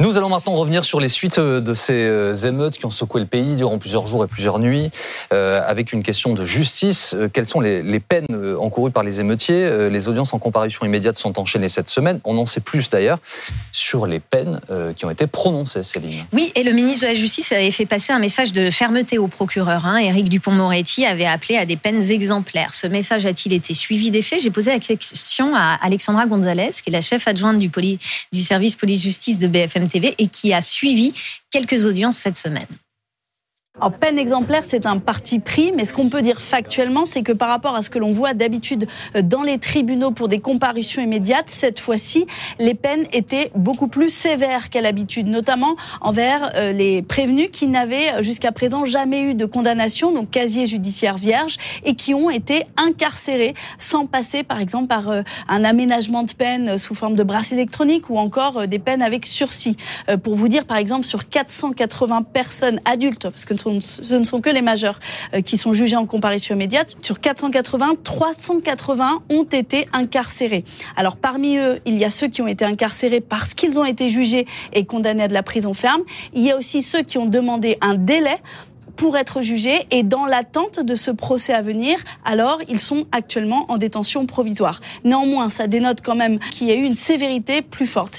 Nous 0.00 0.16
allons 0.16 0.28
maintenant 0.28 0.54
revenir 0.54 0.84
sur 0.84 0.98
les 0.98 1.08
suites 1.08 1.38
euh, 1.38 1.60
de 1.60 1.72
ces 1.72 2.04
euh, 2.04 2.34
émeutes 2.34 2.78
qui 2.78 2.86
ont 2.86 2.90
secoué 2.90 3.20
le 3.20 3.26
pays 3.26 3.54
durant 3.54 3.78
plusieurs 3.78 4.08
jours 4.08 4.24
et 4.24 4.26
plusieurs 4.26 4.58
nuits, 4.58 4.90
euh, 5.32 5.62
avec 5.66 5.92
une 5.92 6.02
question 6.02 6.34
de 6.34 6.44
justice. 6.44 7.14
Quelles 7.32 7.46
sont 7.46 7.60
les, 7.60 8.00
peines 8.00 8.26
encourues 8.58 8.90
par 8.90 9.04
les 9.04 9.20
émeutiers? 9.20 9.88
Les 9.88 10.08
audiences 10.08 10.34
en 10.34 10.38
comparution 10.38 10.84
immédiate 10.84 11.16
sont 11.16 11.38
enchaînées 11.38 11.68
cette 11.68 11.88
semaine. 11.88 12.20
On 12.24 12.36
en 12.38 12.46
sait 12.46 12.60
plus 12.60 12.90
d'ailleurs 12.90 13.18
sur 13.72 14.06
les 14.06 14.20
peines 14.20 14.60
qui 14.96 15.04
ont 15.04 15.10
été 15.10 15.26
prononcées, 15.26 15.82
Céline. 15.82 16.24
Oui, 16.32 16.52
et 16.54 16.64
le 16.64 16.72
ministre 16.72 17.02
de 17.02 17.12
la 17.12 17.14
Justice 17.14 17.52
avait 17.52 17.70
fait 17.70 17.86
passer 17.86 18.12
un 18.12 18.18
message 18.18 18.52
de 18.52 18.70
fermeté 18.70 19.18
au 19.18 19.28
procureur. 19.28 19.86
Hein. 19.86 19.98
Éric 19.98 20.28
Dupont-Moretti 20.28 21.06
avait 21.06 21.26
appelé 21.26 21.56
à 21.56 21.64
des 21.64 21.76
peines 21.76 22.10
exemplaires. 22.10 22.74
Ce 22.74 22.86
message 22.86 23.26
a-t-il 23.26 23.52
été 23.52 23.74
suivi 23.74 24.10
des 24.10 24.22
faits? 24.22 24.42
J'ai 24.42 24.50
posé 24.50 24.72
la 24.72 24.78
question 24.78 25.54
à 25.54 25.78
Alexandra 25.82 26.26
Gonzalez, 26.26 26.72
qui 26.72 26.90
est 26.90 26.92
la 26.92 27.00
chef 27.00 27.26
adjointe 27.28 27.58
du, 27.58 27.70
du 28.32 28.42
service 28.42 28.76
police-justice 28.76 29.38
de 29.38 29.46
BFM 29.46 29.83
TV 29.88 30.14
et 30.18 30.28
qui 30.28 30.52
a 30.52 30.60
suivi 30.60 31.12
quelques 31.50 31.84
audiences 31.84 32.16
cette 32.16 32.38
semaine. 32.38 32.66
En 33.80 33.90
peine 33.90 34.20
exemplaire, 34.20 34.62
c'est 34.64 34.86
un 34.86 34.98
parti 34.98 35.40
pris, 35.40 35.72
mais 35.72 35.84
ce 35.84 35.92
qu'on 35.92 36.08
peut 36.08 36.22
dire 36.22 36.40
factuellement, 36.40 37.06
c'est 37.06 37.24
que 37.24 37.32
par 37.32 37.48
rapport 37.48 37.74
à 37.74 37.82
ce 37.82 37.90
que 37.90 37.98
l'on 37.98 38.12
voit 38.12 38.32
d'habitude 38.32 38.86
euh, 39.16 39.22
dans 39.22 39.42
les 39.42 39.58
tribunaux 39.58 40.12
pour 40.12 40.28
des 40.28 40.38
comparutions 40.38 41.02
immédiates, 41.02 41.46
cette 41.48 41.80
fois-ci, 41.80 42.28
les 42.60 42.74
peines 42.74 43.04
étaient 43.12 43.50
beaucoup 43.56 43.88
plus 43.88 44.10
sévères 44.10 44.70
qu'à 44.70 44.80
l'habitude, 44.80 45.26
notamment 45.26 45.74
envers 46.00 46.52
euh, 46.54 46.70
les 46.70 47.02
prévenus 47.02 47.48
qui 47.50 47.66
n'avaient 47.66 48.12
euh, 48.12 48.22
jusqu'à 48.22 48.52
présent 48.52 48.84
jamais 48.84 49.22
eu 49.22 49.34
de 49.34 49.44
condamnation, 49.44 50.12
donc 50.12 50.30
casier 50.30 50.68
judiciaire 50.68 51.16
vierge, 51.16 51.56
et 51.84 51.96
qui 51.96 52.14
ont 52.14 52.30
été 52.30 52.66
incarcérés 52.76 53.54
sans 53.80 54.06
passer, 54.06 54.44
par 54.44 54.60
exemple, 54.60 54.86
par 54.86 55.10
un 55.48 55.64
aménagement 55.64 56.22
de 56.22 56.32
peine 56.32 56.78
sous 56.78 56.94
forme 56.94 57.16
de 57.16 57.24
brasse 57.24 57.50
électronique 57.50 58.08
ou 58.08 58.18
encore 58.18 58.68
des 58.68 58.78
peines 58.78 59.02
avec 59.02 59.26
sursis. 59.26 59.76
Pour 60.22 60.36
vous 60.36 60.46
dire, 60.46 60.64
par 60.64 60.76
exemple, 60.76 61.04
sur 61.04 61.28
480 61.28 62.22
personnes 62.22 62.80
adultes, 62.84 63.28
parce 63.28 63.44
que 63.44 63.54
ce 63.80 64.14
ne 64.14 64.24
sont 64.24 64.40
que 64.40 64.50
les 64.50 64.62
majeurs 64.62 65.00
euh, 65.34 65.40
qui 65.40 65.58
sont 65.58 65.72
jugés 65.72 65.96
en 65.96 66.06
comparution 66.06 66.54
immédiate. 66.54 66.94
Sur 67.02 67.20
480, 67.20 67.94
380 68.02 69.22
ont 69.30 69.44
été 69.44 69.88
incarcérés. 69.92 70.64
Alors 70.96 71.16
parmi 71.16 71.56
eux, 71.56 71.80
il 71.86 71.96
y 71.96 72.04
a 72.04 72.10
ceux 72.10 72.28
qui 72.28 72.42
ont 72.42 72.46
été 72.46 72.64
incarcérés 72.64 73.20
parce 73.20 73.54
qu'ils 73.54 73.78
ont 73.78 73.84
été 73.84 74.08
jugés 74.08 74.46
et 74.72 74.84
condamnés 74.84 75.24
à 75.24 75.28
de 75.28 75.34
la 75.34 75.42
prison 75.42 75.74
ferme. 75.74 76.02
Il 76.32 76.42
y 76.42 76.50
a 76.50 76.56
aussi 76.56 76.82
ceux 76.82 77.02
qui 77.02 77.18
ont 77.18 77.26
demandé 77.26 77.78
un 77.80 77.94
délai 77.94 78.36
pour 78.96 79.16
être 79.16 79.42
jugés 79.42 79.86
et 79.90 80.02
dans 80.02 80.26
l'attente 80.26 80.80
de 80.80 80.94
ce 80.94 81.10
procès 81.10 81.52
à 81.52 81.62
venir, 81.62 81.98
alors 82.24 82.60
ils 82.68 82.80
sont 82.80 83.06
actuellement 83.12 83.66
en 83.68 83.78
détention 83.78 84.26
provisoire. 84.26 84.80
Néanmoins, 85.04 85.48
ça 85.50 85.66
dénote 85.66 86.00
quand 86.02 86.14
même 86.14 86.38
qu'il 86.38 86.68
y 86.68 86.70
a 86.70 86.74
eu 86.74 86.84
une 86.84 86.94
sévérité 86.94 87.62
plus 87.62 87.86
forte. 87.86 88.18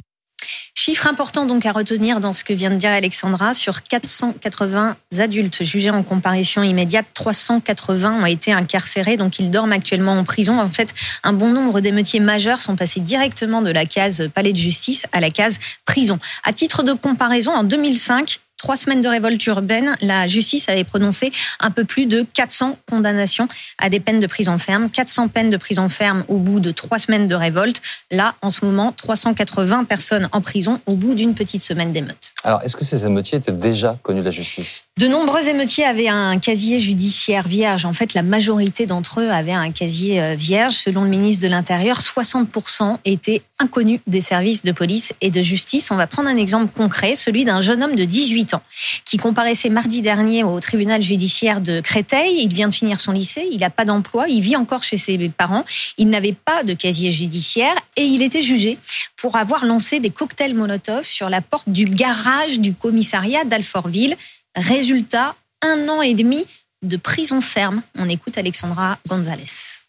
Chiffre 0.85 1.07
important 1.07 1.47
donc 1.47 1.65
à 1.65 1.71
retenir 1.71 2.19
dans 2.19 2.33
ce 2.33 2.43
que 2.43 2.53
vient 2.53 2.69
de 2.69 2.75
dire 2.75 2.91
Alexandra, 2.91 3.55
sur 3.55 3.81
480 3.81 4.95
adultes 5.17 5.63
jugés 5.63 5.89
en 5.89 6.03
comparution 6.03 6.61
immédiate, 6.61 7.07
380 7.15 8.21
ont 8.21 8.25
été 8.27 8.53
incarcérés, 8.53 9.17
donc 9.17 9.39
ils 9.39 9.49
dorment 9.49 9.71
actuellement 9.71 10.11
en 10.11 10.23
prison. 10.23 10.61
En 10.61 10.67
fait, 10.67 10.93
un 11.23 11.33
bon 11.33 11.49
nombre 11.49 11.79
d'émeutiers 11.79 12.19
majeurs 12.19 12.61
sont 12.61 12.75
passés 12.75 12.99
directement 12.99 13.63
de 13.63 13.71
la 13.71 13.85
case 13.85 14.29
palais 14.31 14.53
de 14.53 14.59
justice 14.59 15.07
à 15.11 15.21
la 15.21 15.31
case 15.31 15.57
prison. 15.85 16.19
À 16.43 16.53
titre 16.53 16.83
de 16.83 16.93
comparaison, 16.93 17.51
en 17.53 17.63
2005, 17.63 18.41
trois 18.65 18.77
semaines 18.77 19.01
de 19.01 19.07
révolte 19.07 19.45
urbaine, 19.45 19.95
la 20.01 20.25
justice 20.25 20.69
avait 20.69 20.83
prononcé 20.83 21.31
un 21.59 21.69
peu 21.69 21.85
plus 21.85 22.07
de 22.07 22.25
400 22.33 22.79
condamnations 22.89 23.47
à 23.77 23.91
des 23.91 23.99
peines 23.99 24.19
de 24.19 24.25
prison 24.25 24.57
ferme, 24.57 24.89
400 24.89 25.27
peines 25.27 25.51
de 25.51 25.57
prison 25.57 25.87
ferme 25.87 26.23
au 26.29 26.39
bout 26.39 26.59
de 26.59 26.71
trois 26.71 26.97
semaines 26.97 27.27
de 27.27 27.35
révolte. 27.35 27.79
Là, 28.09 28.33
en 28.41 28.49
ce 28.49 28.65
moment, 28.65 28.91
380 28.91 29.83
personnes 29.83 30.29
en 30.31 30.41
prison 30.41 30.81
au 30.87 30.95
bout 30.95 31.13
d'une 31.13 31.35
petite 31.35 31.61
semaine 31.61 31.91
d'émeute. 31.91 32.33
Alors, 32.43 32.63
est-ce 32.63 32.75
que 32.75 32.83
ces 32.83 33.05
émeutiers 33.05 33.37
étaient 33.37 33.51
déjà 33.51 33.99
connus 34.01 34.21
de 34.21 34.25
la 34.25 34.31
justice? 34.31 34.85
De 34.97 35.07
nombreux 35.07 35.47
émeutiers 35.47 35.85
avaient 35.85 36.07
un 36.07 36.39
casier 36.39 36.79
judiciaire 36.79 37.47
vierge. 37.47 37.85
En 37.85 37.93
fait, 37.93 38.15
la 38.15 38.23
majorité 38.23 38.87
d'entre 38.87 39.21
eux 39.21 39.29
avaient 39.29 39.51
un 39.51 39.71
casier 39.71 40.19
euh, 40.19 40.33
vierge. 40.33 40.73
Selon 40.73 41.03
le 41.03 41.09
ministre 41.09 41.43
de 41.43 41.49
l'Intérieur, 41.49 41.99
60% 41.99 42.97
étaient 43.05 43.43
inconnus 43.59 43.99
des 44.07 44.21
services 44.21 44.63
de 44.63 44.71
police 44.71 45.13
et 45.21 45.29
de 45.29 45.41
justice. 45.43 45.91
On 45.91 45.95
va 45.95 46.07
prendre 46.07 46.29
un 46.29 46.37
exemple 46.37 46.73
concret, 46.75 47.15
celui 47.15 47.45
d'un 47.45 47.61
jeune 47.61 47.83
homme 47.83 47.95
de 47.95 48.05
18 48.05 48.54
ans, 48.54 48.54
qui 49.05 49.17
comparaissait 49.17 49.69
mardi 49.69 50.01
dernier 50.01 50.43
au 50.43 50.59
tribunal 50.59 51.01
judiciaire 51.01 51.61
de 51.61 51.81
Créteil. 51.81 52.41
Il 52.41 52.53
vient 52.53 52.67
de 52.67 52.73
finir 52.73 52.99
son 52.99 53.11
lycée, 53.11 53.47
il 53.51 53.59
n'a 53.59 53.69
pas 53.69 53.85
d'emploi, 53.85 54.27
il 54.27 54.41
vit 54.41 54.55
encore 54.55 54.83
chez 54.83 54.97
ses 54.97 55.17
parents, 55.29 55.65
il 55.97 56.09
n'avait 56.09 56.33
pas 56.33 56.63
de 56.63 56.73
casier 56.73 57.11
judiciaire 57.11 57.75
et 57.97 58.03
il 58.03 58.21
était 58.21 58.41
jugé 58.41 58.77
pour 59.17 59.35
avoir 59.35 59.65
lancé 59.65 59.99
des 59.99 60.09
cocktails 60.09 60.53
Molotov 60.53 61.03
sur 61.03 61.29
la 61.29 61.41
porte 61.41 61.69
du 61.69 61.85
garage 61.85 62.59
du 62.59 62.73
commissariat 62.73 63.45
d'Alfortville. 63.45 64.15
Résultat, 64.55 65.35
un 65.61 65.89
an 65.89 66.01
et 66.01 66.13
demi 66.13 66.45
de 66.81 66.97
prison 66.97 67.41
ferme. 67.41 67.81
On 67.97 68.09
écoute 68.09 68.37
Alexandra 68.37 68.97
Gonzalez. 69.07 69.84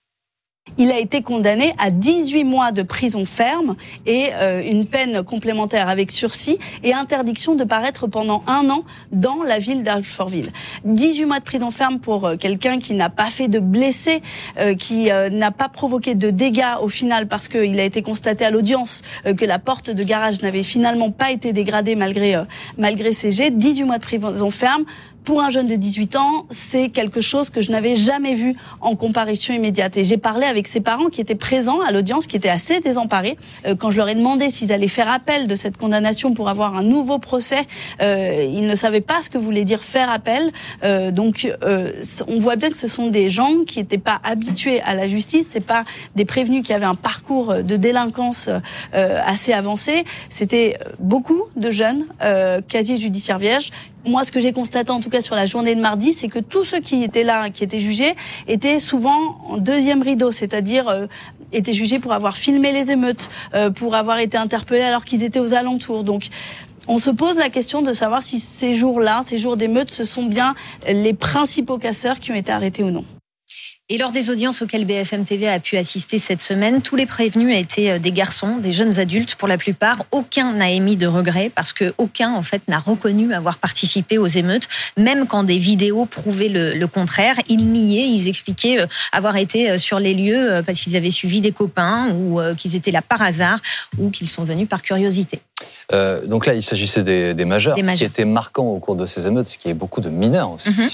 Il 0.78 0.90
a 0.90 0.98
été 0.98 1.22
condamné 1.22 1.72
à 1.78 1.90
18 1.90 2.44
mois 2.44 2.70
de 2.70 2.82
prison 2.82 3.24
ferme 3.24 3.76
et 4.04 4.28
euh, 4.34 4.62
une 4.62 4.84
peine 4.84 5.22
complémentaire 5.22 5.88
avec 5.88 6.12
sursis 6.12 6.58
et 6.84 6.92
interdiction 6.92 7.54
de 7.54 7.64
paraître 7.64 8.06
pendant 8.06 8.42
un 8.46 8.68
an 8.68 8.84
dans 9.10 9.42
la 9.42 9.56
ville 9.58 9.82
d'Alfortville. 9.82 10.50
18 10.84 11.24
mois 11.24 11.38
de 11.38 11.44
prison 11.44 11.70
ferme 11.70 11.98
pour 11.98 12.26
euh, 12.26 12.36
quelqu'un 12.36 12.78
qui 12.78 12.92
n'a 12.92 13.08
pas 13.08 13.30
fait 13.30 13.48
de 13.48 13.58
blessés, 13.58 14.20
euh, 14.58 14.74
qui 14.74 15.06
n'a 15.06 15.50
pas 15.50 15.68
provoqué 15.68 16.14
de 16.14 16.30
dégâts 16.30 16.76
au 16.82 16.88
final 16.88 17.26
parce 17.26 17.48
qu'il 17.48 17.80
a 17.80 17.84
été 17.84 18.02
constaté 18.02 18.44
à 18.44 18.50
l'audience 18.50 19.02
que 19.24 19.44
la 19.44 19.58
porte 19.58 19.90
de 19.90 20.02
garage 20.02 20.42
n'avait 20.42 20.62
finalement 20.62 21.10
pas 21.10 21.30
été 21.30 21.52
dégradée 21.52 21.94
malgré, 21.94 22.36
malgré 22.76 23.12
ces 23.12 23.30
jets. 23.30 23.50
18 23.50 23.84
mois 23.84 23.98
de 23.98 24.02
prison 24.02 24.50
ferme 24.50 24.84
pour 25.26 25.42
un 25.42 25.50
jeune 25.50 25.66
de 25.66 25.74
18 25.74 26.16
ans, 26.16 26.46
c'est 26.50 26.88
quelque 26.88 27.20
chose 27.20 27.50
que 27.50 27.60
je 27.60 27.72
n'avais 27.72 27.96
jamais 27.96 28.34
vu 28.34 28.54
en 28.80 28.94
comparution 28.94 29.52
immédiate. 29.52 29.96
Et 29.96 30.04
j'ai 30.04 30.16
parlé 30.16 30.46
avec 30.46 30.68
ses 30.68 30.80
parents 30.80 31.08
qui 31.08 31.20
étaient 31.20 31.34
présents 31.34 31.80
à 31.80 31.90
l'audience, 31.90 32.28
qui 32.28 32.36
étaient 32.36 32.48
assez 32.48 32.80
désemparés. 32.80 33.36
Euh, 33.66 33.74
quand 33.74 33.90
je 33.90 33.98
leur 33.98 34.08
ai 34.08 34.14
demandé 34.14 34.50
s'ils 34.50 34.72
allaient 34.72 34.86
faire 34.86 35.10
appel 35.10 35.48
de 35.48 35.56
cette 35.56 35.76
condamnation 35.76 36.32
pour 36.32 36.48
avoir 36.48 36.76
un 36.76 36.84
nouveau 36.84 37.18
procès, 37.18 37.66
euh, 38.00 38.48
ils 38.48 38.66
ne 38.66 38.74
savaient 38.76 39.00
pas 39.00 39.20
ce 39.20 39.28
que 39.28 39.36
voulait 39.36 39.64
dire 39.64 39.82
faire 39.82 40.10
appel. 40.10 40.52
Euh, 40.84 41.10
donc, 41.10 41.52
euh, 41.64 41.92
on 42.28 42.38
voit 42.38 42.56
bien 42.56 42.70
que 42.70 42.76
ce 42.76 42.88
sont 42.88 43.08
des 43.08 43.28
gens 43.28 43.64
qui 43.66 43.80
n'étaient 43.80 43.98
pas 43.98 44.20
habitués 44.22 44.80
à 44.82 44.94
la 44.94 45.08
justice. 45.08 45.48
C'est 45.50 45.66
pas 45.66 45.84
des 46.14 46.24
prévenus 46.24 46.62
qui 46.62 46.72
avaient 46.72 46.86
un 46.86 46.94
parcours 46.94 47.52
de 47.64 47.76
délinquance 47.76 48.48
euh, 48.94 49.20
assez 49.26 49.52
avancé. 49.52 50.04
C'était 50.28 50.78
beaucoup 51.00 51.42
de 51.56 51.70
jeunes, 51.70 52.06
quasi 52.68 52.98
judiciaires 52.98 53.38
vierges, 53.38 53.70
moi, 54.06 54.24
ce 54.24 54.32
que 54.32 54.40
j'ai 54.40 54.52
constaté, 54.52 54.90
en 54.90 55.00
tout 55.00 55.10
cas 55.10 55.20
sur 55.20 55.34
la 55.34 55.46
journée 55.46 55.74
de 55.74 55.80
mardi, 55.80 56.12
c'est 56.12 56.28
que 56.28 56.38
tous 56.38 56.64
ceux 56.64 56.80
qui 56.80 57.02
étaient 57.02 57.24
là, 57.24 57.50
qui 57.50 57.64
étaient 57.64 57.78
jugés, 57.78 58.14
étaient 58.48 58.78
souvent 58.78 59.38
en 59.48 59.58
deuxième 59.58 60.02
rideau, 60.02 60.30
c'est-à-dire 60.30 60.88
euh, 60.88 61.06
étaient 61.52 61.72
jugés 61.72 61.98
pour 61.98 62.12
avoir 62.12 62.36
filmé 62.36 62.72
les 62.72 62.90
émeutes, 62.90 63.28
euh, 63.54 63.70
pour 63.70 63.94
avoir 63.94 64.18
été 64.18 64.38
interpellés 64.38 64.82
alors 64.82 65.04
qu'ils 65.04 65.24
étaient 65.24 65.40
aux 65.40 65.54
alentours. 65.54 66.04
Donc, 66.04 66.28
on 66.88 66.98
se 66.98 67.10
pose 67.10 67.36
la 67.36 67.48
question 67.48 67.82
de 67.82 67.92
savoir 67.92 68.22
si 68.22 68.38
ces 68.38 68.74
jours-là, 68.76 69.20
ces 69.24 69.38
jours 69.38 69.56
d'émeutes, 69.56 69.90
ce 69.90 70.04
sont 70.04 70.24
bien 70.24 70.54
les 70.86 71.14
principaux 71.14 71.78
casseurs 71.78 72.20
qui 72.20 72.30
ont 72.30 72.36
été 72.36 72.52
arrêtés 72.52 72.84
ou 72.84 72.90
non. 72.90 73.04
Et 73.88 73.98
lors 73.98 74.10
des 74.10 74.30
audiences 74.30 74.62
auxquelles 74.62 74.84
BFM 74.84 75.24
TV 75.24 75.46
a 75.46 75.60
pu 75.60 75.76
assister 75.76 76.18
cette 76.18 76.42
semaine, 76.42 76.82
tous 76.82 76.96
les 76.96 77.06
prévenus 77.06 77.56
étaient 77.56 77.90
euh, 77.90 77.98
des 78.00 78.10
garçons, 78.10 78.56
des 78.56 78.72
jeunes 78.72 78.98
adultes 78.98 79.36
pour 79.36 79.46
la 79.46 79.58
plupart. 79.58 80.04
Aucun 80.10 80.54
n'a 80.54 80.72
émis 80.72 80.96
de 80.96 81.06
regrets 81.06 81.52
parce 81.54 81.72
que 81.72 81.94
aucun 81.96 82.34
en 82.34 82.42
fait 82.42 82.66
n'a 82.66 82.80
reconnu 82.80 83.32
avoir 83.32 83.58
participé 83.58 84.18
aux 84.18 84.26
émeutes, 84.26 84.66
même 84.96 85.28
quand 85.28 85.44
des 85.44 85.58
vidéos 85.58 86.04
prouvaient 86.04 86.48
le, 86.48 86.84
contraire. 86.86 87.36
Ils 87.48 87.64
niaient, 87.64 88.08
ils 88.08 88.26
expliquaient 88.26 88.80
euh, 88.80 88.86
avoir 89.12 89.36
été 89.36 89.70
euh, 89.70 89.78
sur 89.78 90.00
les 90.00 90.14
lieux 90.14 90.62
parce 90.66 90.80
qu'ils 90.80 90.96
avaient 90.96 91.10
suivi 91.10 91.40
des 91.40 91.52
copains 91.52 92.10
ou 92.10 92.40
qu'ils 92.56 92.74
étaient 92.74 92.90
là 92.90 93.02
par 93.02 93.22
hasard 93.22 93.60
ou 93.98 94.10
qu'ils 94.10 94.28
sont 94.28 94.42
venus 94.42 94.68
par 94.68 94.82
curiosité. 94.82 95.38
donc 95.92 96.46
là, 96.46 96.54
il 96.54 96.62
s'agissait 96.62 97.04
des, 97.04 97.44
majeurs. 97.44 97.76
Ce 97.76 97.94
qui 97.94 98.04
était 98.04 98.24
marquant 98.24 98.66
au 98.66 98.80
cours 98.80 98.96
de 98.96 99.06
ces 99.06 99.28
émeutes, 99.28 99.46
c'est 99.46 99.58
qu'il 99.58 99.68
y 99.68 99.70
avait 99.70 99.78
beaucoup 99.78 100.00
de 100.00 100.10
mineurs 100.10 100.50
aussi. 100.50 100.70
Mhm. 100.70 100.88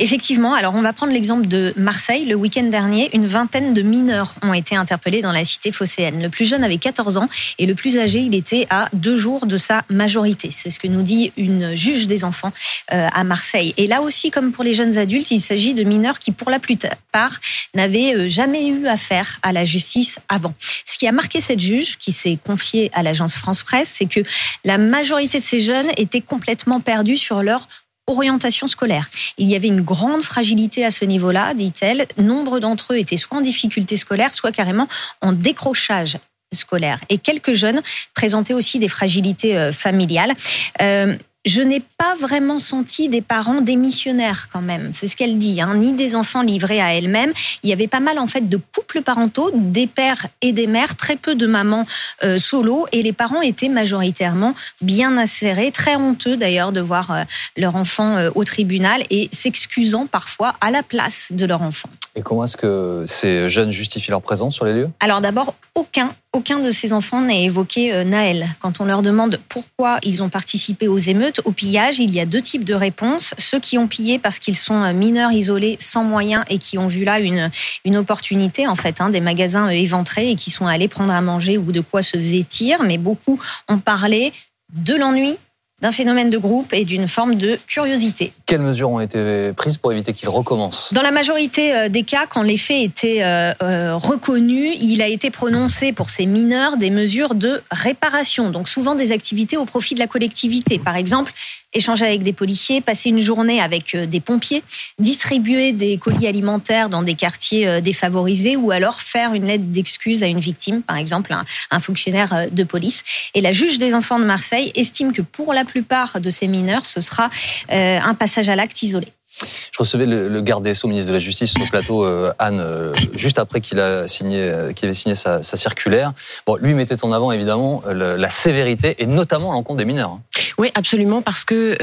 Effectivement, 0.00 0.54
alors 0.54 0.74
on 0.76 0.82
va 0.82 0.92
prendre 0.92 1.12
l'exemple 1.12 1.48
de 1.48 1.74
Marseille. 1.76 2.24
Le 2.24 2.36
week-end 2.36 2.62
dernier, 2.62 3.10
une 3.14 3.26
vingtaine 3.26 3.74
de 3.74 3.82
mineurs 3.82 4.34
ont 4.42 4.54
été 4.54 4.76
interpellés 4.76 5.22
dans 5.22 5.32
la 5.32 5.44
cité 5.44 5.72
phocéenne. 5.72 6.22
Le 6.22 6.28
plus 6.28 6.44
jeune 6.44 6.62
avait 6.62 6.78
14 6.78 7.16
ans 7.16 7.28
et 7.58 7.66
le 7.66 7.74
plus 7.74 7.98
âgé, 7.98 8.20
il 8.20 8.34
était 8.36 8.66
à 8.70 8.88
deux 8.92 9.16
jours 9.16 9.46
de 9.46 9.56
sa 9.56 9.84
majorité. 9.90 10.50
C'est 10.52 10.70
ce 10.70 10.78
que 10.78 10.86
nous 10.86 11.02
dit 11.02 11.32
une 11.36 11.74
juge 11.74 12.06
des 12.06 12.24
enfants 12.24 12.52
euh, 12.92 13.08
à 13.12 13.24
Marseille. 13.24 13.74
Et 13.76 13.88
là 13.88 14.00
aussi, 14.00 14.30
comme 14.30 14.52
pour 14.52 14.62
les 14.62 14.72
jeunes 14.72 14.98
adultes, 14.98 15.32
il 15.32 15.40
s'agit 15.40 15.74
de 15.74 15.82
mineurs 15.82 16.20
qui, 16.20 16.30
pour 16.30 16.50
la 16.50 16.60
plupart, 16.60 17.40
n'avaient 17.74 18.14
euh, 18.14 18.28
jamais 18.28 18.68
eu 18.68 18.86
affaire 18.86 19.40
à 19.42 19.52
la 19.52 19.64
justice 19.64 20.20
avant. 20.28 20.54
Ce 20.84 20.96
qui 20.96 21.08
a 21.08 21.12
marqué 21.12 21.40
cette 21.40 21.60
juge, 21.60 21.98
qui 21.98 22.12
s'est 22.12 22.38
confiée 22.44 22.90
à 22.94 23.02
l'agence 23.02 23.34
France 23.34 23.64
Presse, 23.64 23.92
c'est 23.98 24.06
que 24.06 24.20
la 24.64 24.78
majorité 24.78 25.40
de 25.40 25.44
ces 25.44 25.58
jeunes 25.58 25.88
étaient 25.96 26.20
complètement 26.20 26.80
perdus 26.80 27.16
sur 27.16 27.42
leur 27.42 27.66
orientation 28.08 28.66
scolaire. 28.66 29.08
Il 29.38 29.48
y 29.48 29.54
avait 29.54 29.68
une 29.68 29.82
grande 29.82 30.22
fragilité 30.22 30.84
à 30.84 30.90
ce 30.90 31.04
niveau-là, 31.04 31.54
dit-elle. 31.54 32.06
Nombre 32.16 32.58
d'entre 32.58 32.94
eux 32.94 32.98
étaient 32.98 33.16
soit 33.16 33.38
en 33.38 33.40
difficulté 33.40 33.96
scolaire, 33.96 34.34
soit 34.34 34.50
carrément 34.52 34.88
en 35.20 35.32
décrochage 35.32 36.18
scolaire. 36.52 36.98
Et 37.10 37.18
quelques 37.18 37.52
jeunes 37.52 37.82
présentaient 38.14 38.54
aussi 38.54 38.78
des 38.78 38.88
fragilités 38.88 39.70
familiales. 39.70 40.34
Euh, 40.80 41.14
je 41.44 41.62
n'ai 41.62 41.80
pas 41.80 42.14
vraiment 42.16 42.58
senti 42.58 43.08
des 43.08 43.22
parents 43.22 43.60
démissionnaires 43.60 44.48
quand 44.52 44.60
même. 44.60 44.90
C'est 44.92 45.06
ce 45.06 45.16
qu'elle 45.16 45.38
dit, 45.38 45.60
hein. 45.60 45.76
ni 45.76 45.92
des 45.92 46.14
enfants 46.14 46.42
livrés 46.42 46.80
à 46.80 46.94
elles-mêmes. 46.94 47.32
Il 47.62 47.70
y 47.70 47.72
avait 47.72 47.86
pas 47.86 48.00
mal 48.00 48.18
en 48.18 48.26
fait 48.26 48.48
de 48.48 48.58
couples 48.74 49.02
parentaux, 49.02 49.50
des 49.54 49.86
pères 49.86 50.26
et 50.42 50.52
des 50.52 50.66
mères, 50.66 50.96
très 50.96 51.16
peu 51.16 51.34
de 51.34 51.46
mamans 51.46 51.86
euh, 52.24 52.38
solo, 52.38 52.86
et 52.92 53.02
les 53.02 53.12
parents 53.12 53.40
étaient 53.40 53.68
majoritairement 53.68 54.54
bien 54.82 55.16
acérés, 55.16 55.70
très 55.70 55.96
honteux 55.96 56.36
d'ailleurs 56.36 56.72
de 56.72 56.80
voir 56.80 57.10
euh, 57.10 57.22
leur 57.56 57.76
enfant 57.76 58.16
euh, 58.16 58.30
au 58.34 58.44
tribunal 58.44 59.02
et 59.10 59.28
s'excusant 59.32 60.06
parfois 60.06 60.54
à 60.60 60.70
la 60.70 60.82
place 60.82 61.28
de 61.30 61.46
leur 61.46 61.62
enfant. 61.62 61.88
Et 62.14 62.22
comment 62.22 62.44
est-ce 62.44 62.56
que 62.56 63.04
ces 63.06 63.48
jeunes 63.48 63.70
justifient 63.70 64.10
leur 64.10 64.22
présence 64.22 64.54
sur 64.54 64.64
les 64.64 64.72
lieux? 64.72 64.90
Alors 65.00 65.20
d'abord, 65.20 65.54
aucun, 65.74 66.14
aucun 66.32 66.60
de 66.60 66.70
ces 66.70 66.92
enfants 66.92 67.22
n'a 67.22 67.34
évoqué 67.34 67.92
euh, 67.92 68.04
Naël. 68.04 68.48
Quand 68.60 68.80
on 68.80 68.84
leur 68.84 69.02
demande 69.02 69.40
pourquoi 69.48 69.98
ils 70.02 70.22
ont 70.22 70.28
participé 70.28 70.86
aux 70.86 70.98
émeutes, 70.98 71.40
au 71.44 71.52
pillage, 71.52 71.98
il 71.98 72.14
y 72.14 72.20
a 72.20 72.26
deux 72.26 72.42
types 72.42 72.64
de 72.64 72.74
réponses. 72.74 73.34
Ceux 73.38 73.60
qui 73.60 73.78
ont 73.78 73.88
pillé 73.88 74.18
parce 74.18 74.38
qu'ils 74.38 74.56
sont 74.56 74.82
euh, 74.82 74.92
mineurs 74.92 75.32
isolés, 75.32 75.76
sans 75.80 76.04
moyens 76.04 76.44
et 76.50 76.58
qui 76.58 76.76
ont 76.78 76.86
vu 76.86 77.04
là 77.04 77.18
une, 77.18 77.50
une 77.84 77.96
opportunité, 77.96 78.66
en 78.66 78.74
fait, 78.74 79.00
hein, 79.00 79.08
des 79.10 79.20
magasins 79.20 79.68
euh, 79.68 79.70
éventrés 79.70 80.30
et 80.30 80.36
qui 80.36 80.50
sont 80.50 80.66
allés 80.66 80.88
prendre 80.88 81.12
à 81.12 81.20
manger 81.20 81.56
ou 81.56 81.72
de 81.72 81.80
quoi 81.80 82.02
se 82.02 82.18
vêtir. 82.18 82.82
Mais 82.82 82.98
beaucoup 82.98 83.40
ont 83.68 83.78
parlé 83.78 84.32
de 84.72 84.94
l'ennui, 84.94 85.38
d'un 85.80 85.92
phénomène 85.92 86.28
de 86.28 86.38
groupe 86.38 86.72
et 86.72 86.84
d'une 86.84 87.06
forme 87.06 87.36
de 87.36 87.58
curiosité. 87.66 88.32
Quelles 88.46 88.60
mesures 88.60 88.90
ont 88.90 89.00
été 89.00 89.52
prises 89.56 89.76
pour 89.76 89.92
éviter 89.92 90.12
qu'il 90.12 90.28
recommence? 90.28 90.92
Dans 90.92 91.02
la 91.02 91.12
majorité 91.12 91.74
euh, 91.74 91.88
des 91.88 92.02
cas, 92.02 92.26
quand 92.26 92.42
les 92.42 92.56
faits 92.56 92.82
étaient 92.82 93.22
euh, 93.22 93.52
euh, 93.62 93.96
reconnus, 93.96 94.76
il 94.80 95.02
a 95.02 95.06
été 95.06 95.30
prononcé 95.30 95.92
pour 95.92 96.10
ces 96.10 96.26
mineurs 96.26 96.76
des 96.76 96.90
mesures 96.90 97.34
de 97.34 97.62
réparation, 97.70 98.50
donc 98.50 98.68
souvent 98.68 98.96
des 98.96 99.12
activités 99.12 99.56
au 99.56 99.64
profit 99.64 99.94
de 99.94 100.00
la 100.00 100.08
collectivité. 100.08 100.78
Par 100.80 100.96
exemple, 100.96 101.32
échanger 101.72 102.06
avec 102.06 102.22
des 102.22 102.32
policiers, 102.32 102.80
passer 102.80 103.10
une 103.10 103.20
journée 103.20 103.60
avec 103.60 103.96
des 103.96 104.20
pompiers, 104.20 104.62
distribuer 104.98 105.72
des 105.72 105.98
colis 105.98 106.26
alimentaires 106.26 106.88
dans 106.88 107.02
des 107.02 107.14
quartiers 107.14 107.80
défavorisés 107.80 108.56
ou 108.56 108.70
alors 108.70 109.00
faire 109.00 109.34
une 109.34 109.46
lettre 109.46 109.64
d'excuse 109.64 110.22
à 110.22 110.26
une 110.26 110.40
victime, 110.40 110.82
par 110.82 110.96
exemple 110.96 111.34
un, 111.70 111.80
fonctionnaire 111.80 112.46
de 112.50 112.64
police. 112.64 113.02
Et 113.34 113.40
la 113.40 113.52
juge 113.52 113.78
des 113.78 113.94
enfants 113.94 114.18
de 114.18 114.24
Marseille 114.24 114.72
estime 114.74 115.12
que 115.12 115.22
pour 115.22 115.52
la 115.52 115.64
plupart 115.64 116.20
de 116.20 116.30
ces 116.30 116.46
mineurs, 116.46 116.86
ce 116.86 117.00
sera 117.00 117.30
euh, 117.70 117.98
un 118.00 118.14
passage 118.14 118.48
à 118.48 118.56
l'acte 118.56 118.82
isolé. 118.82 119.08
Je 119.40 119.78
recevais 119.78 120.06
le, 120.06 120.40
garde 120.40 120.64
des 120.64 120.74
Sceaux, 120.74 120.88
ministre 120.88 121.10
de 121.10 121.14
la 121.14 121.20
Justice, 121.20 121.54
au 121.60 121.66
plateau, 121.66 122.04
euh, 122.04 122.32
Anne, 122.38 122.60
euh, 122.60 122.92
juste 123.14 123.38
après 123.38 123.60
qu'il 123.60 123.78
qu'il 123.78 124.86
avait 124.86 124.94
signé 124.94 125.14
sa, 125.14 125.42
circulaire. 125.42 126.12
Bon, 126.46 126.56
lui 126.56 126.74
mettait 126.74 127.04
en 127.04 127.12
avant 127.12 127.32
évidemment 127.32 127.82
la 127.86 128.30
sévérité 128.30 128.96
et 128.98 129.06
notamment 129.06 129.52
l'encontre 129.52 129.78
des 129.78 129.84
mineurs. 129.84 130.10
Hein. 130.10 130.20
Oui, 130.58 130.70
absolument, 130.74 131.22
parce 131.22 131.44
que 131.44 131.76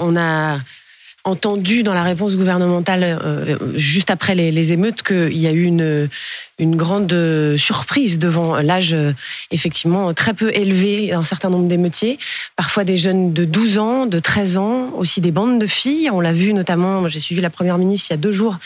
on 0.00 0.16
a 0.16 0.58
entendu 1.26 1.82
dans 1.82 1.94
la 1.94 2.02
réponse 2.02 2.36
gouvernementale 2.36 3.18
juste 3.74 4.10
après 4.10 4.34
les, 4.34 4.72
émeutes 4.72 5.02
qu'il 5.02 5.36
y 5.36 5.46
a 5.46 5.52
eu 5.52 5.64
une 6.58 6.76
grande 6.76 7.12
euh, 7.12 7.56
surprise 7.58 8.18
devant 8.18 8.56
l'âge 8.56 8.94
euh, 8.94 9.12
effectivement 9.50 10.14
très 10.14 10.32
peu 10.32 10.50
élevé 10.54 11.08
d'un 11.08 11.22
certain 11.22 11.50
nombre 11.50 11.68
d'émeutiers, 11.68 12.18
parfois 12.56 12.84
des 12.84 12.96
jeunes 12.96 13.34
de 13.34 13.44
12 13.44 13.78
ans, 13.78 14.06
de 14.06 14.18
13 14.18 14.56
ans, 14.56 14.90
aussi 14.96 15.20
des 15.20 15.32
bandes 15.32 15.58
de 15.58 15.66
filles. 15.66 16.08
On 16.10 16.20
l'a 16.20 16.32
vu 16.32 16.54
notamment, 16.54 17.08
j'ai 17.08 17.20
suivi 17.20 17.42
la 17.42 17.50
première 17.50 17.76
ministre 17.76 18.08
il 18.10 18.14
y 18.14 18.14
a 18.14 18.16
deux 18.16 18.30
jours 18.30 18.58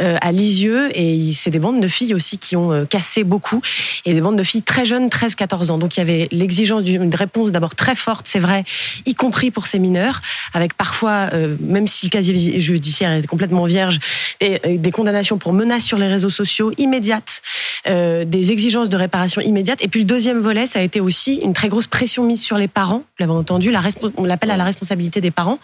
euh, 0.00 0.16
à 0.22 0.32
Lisieux, 0.32 0.90
et 0.94 1.32
c'est 1.34 1.50
des 1.50 1.58
bandes 1.58 1.80
de 1.80 1.88
filles 1.88 2.14
aussi 2.14 2.38
qui 2.38 2.56
ont 2.56 2.86
cassé 2.86 3.24
beaucoup, 3.24 3.60
et 4.06 4.14
des 4.14 4.20
bandes 4.20 4.36
de 4.36 4.42
filles 4.42 4.62
très 4.62 4.84
jeunes, 4.84 5.08
13-14 5.08 5.70
ans. 5.70 5.78
Donc 5.78 5.96
il 5.96 6.00
y 6.00 6.02
avait 6.02 6.28
l'exigence 6.32 6.82
d'une 6.82 7.14
réponse 7.14 7.52
d'abord 7.52 7.74
très 7.74 7.94
forte, 7.94 8.26
c'est 8.26 8.38
vrai, 8.38 8.64
y 9.04 9.14
compris 9.14 9.50
pour 9.50 9.66
ces 9.66 9.78
mineurs, 9.78 10.22
avec 10.54 10.74
parfois, 10.74 11.28
même 11.60 11.86
si 11.86 12.03
le 12.06 12.10
casier 12.10 12.60
judiciaire 12.60 13.12
est 13.12 13.26
complètement 13.26 13.64
vierge, 13.64 13.98
des, 14.40 14.60
des 14.78 14.90
condamnations 14.90 15.38
pour 15.38 15.52
menaces 15.52 15.84
sur 15.84 15.98
les 15.98 16.08
réseaux 16.08 16.30
sociaux 16.30 16.72
immédiates 16.78 17.42
euh, 17.86 18.24
des 18.24 18.50
exigences 18.50 18.88
de 18.88 18.96
réparation 18.96 19.42
immédiate. 19.42 19.82
Et 19.82 19.88
puis 19.88 20.00
le 20.00 20.06
deuxième 20.06 20.40
volet, 20.40 20.66
ça 20.66 20.78
a 20.78 20.82
été 20.82 21.00
aussi 21.00 21.36
une 21.36 21.52
très 21.52 21.68
grosse 21.68 21.86
pression 21.86 22.24
mise 22.24 22.42
sur 22.42 22.56
les 22.56 22.68
parents. 22.68 22.98
Vous 22.98 23.20
l'avez 23.20 23.32
entendu, 23.32 23.70
la 23.70 23.82
on 24.16 24.24
l'appelle 24.24 24.50
à 24.50 24.56
la 24.56 24.64
responsabilité 24.64 25.20
des 25.20 25.30
parents, 25.30 25.58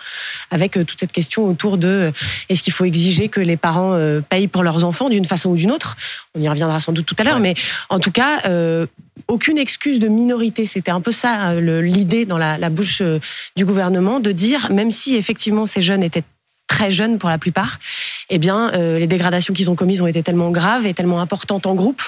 avec 0.51 0.77
euh, 0.77 0.85
toute 0.85 1.01
cette 1.01 1.13
question 1.13 1.47
autour 1.47 1.79
de 1.79 1.89
euh, 1.89 2.13
est-ce 2.49 2.63
qu'il 2.63 2.73
faut 2.73 2.85
exiger 2.85 3.29
que 3.29 3.41
les 3.41 3.57
parents 3.57 3.99
payent 4.29 4.49
pour 4.49 4.63
leurs 4.63 4.85
enfants 4.85 5.09
d'une 5.09 5.25
façon 5.25 5.51
ou 5.51 5.57
d'une 5.57 5.73
autre? 5.73 5.97
On 6.35 6.41
y 6.41 6.49
reviendra 6.49 6.81
sans 6.81 6.93
doute 6.93 7.07
tout 7.07 7.17
à 7.19 7.25
l'heure, 7.25 7.41
mais 7.41 7.55
en 7.89 7.99
tout 7.99 8.13
cas. 8.13 8.43
aucune 9.29 9.59
excuse 9.59 9.99
de 9.99 10.09
minorité. 10.09 10.67
C'était 10.67 10.91
un 10.91 11.01
peu 11.01 11.13
ça 11.13 11.55
l'idée 11.55 12.25
dans 12.25 12.39
la, 12.39 12.59
la 12.59 12.71
bouche 12.71 13.03
du 13.57 13.65
gouvernement 13.65 14.19
de 14.19 14.33
dire, 14.33 14.71
même 14.71 14.91
si 14.91 15.17
effectivement 15.17 15.67
ces 15.67 15.81
jeunes 15.81 16.03
étaient 16.03 16.25
très 16.71 16.93
jeunes 16.93 17.19
pour 17.19 17.29
la 17.29 17.37
plupart, 17.37 17.79
eh 18.31 18.39
bien, 18.39 18.73
euh, 18.75 18.97
les 18.97 19.09
dégradations 19.09 19.53
qu'ils 19.53 19.71
ont 19.71 19.75
commises 19.75 20.01
ont 20.03 20.07
été 20.07 20.23
tellement 20.23 20.51
graves 20.51 20.87
et 20.87 20.95
tellement 20.95 21.21
importantes 21.21 21.67
en 21.67 21.75
groupe 21.75 22.01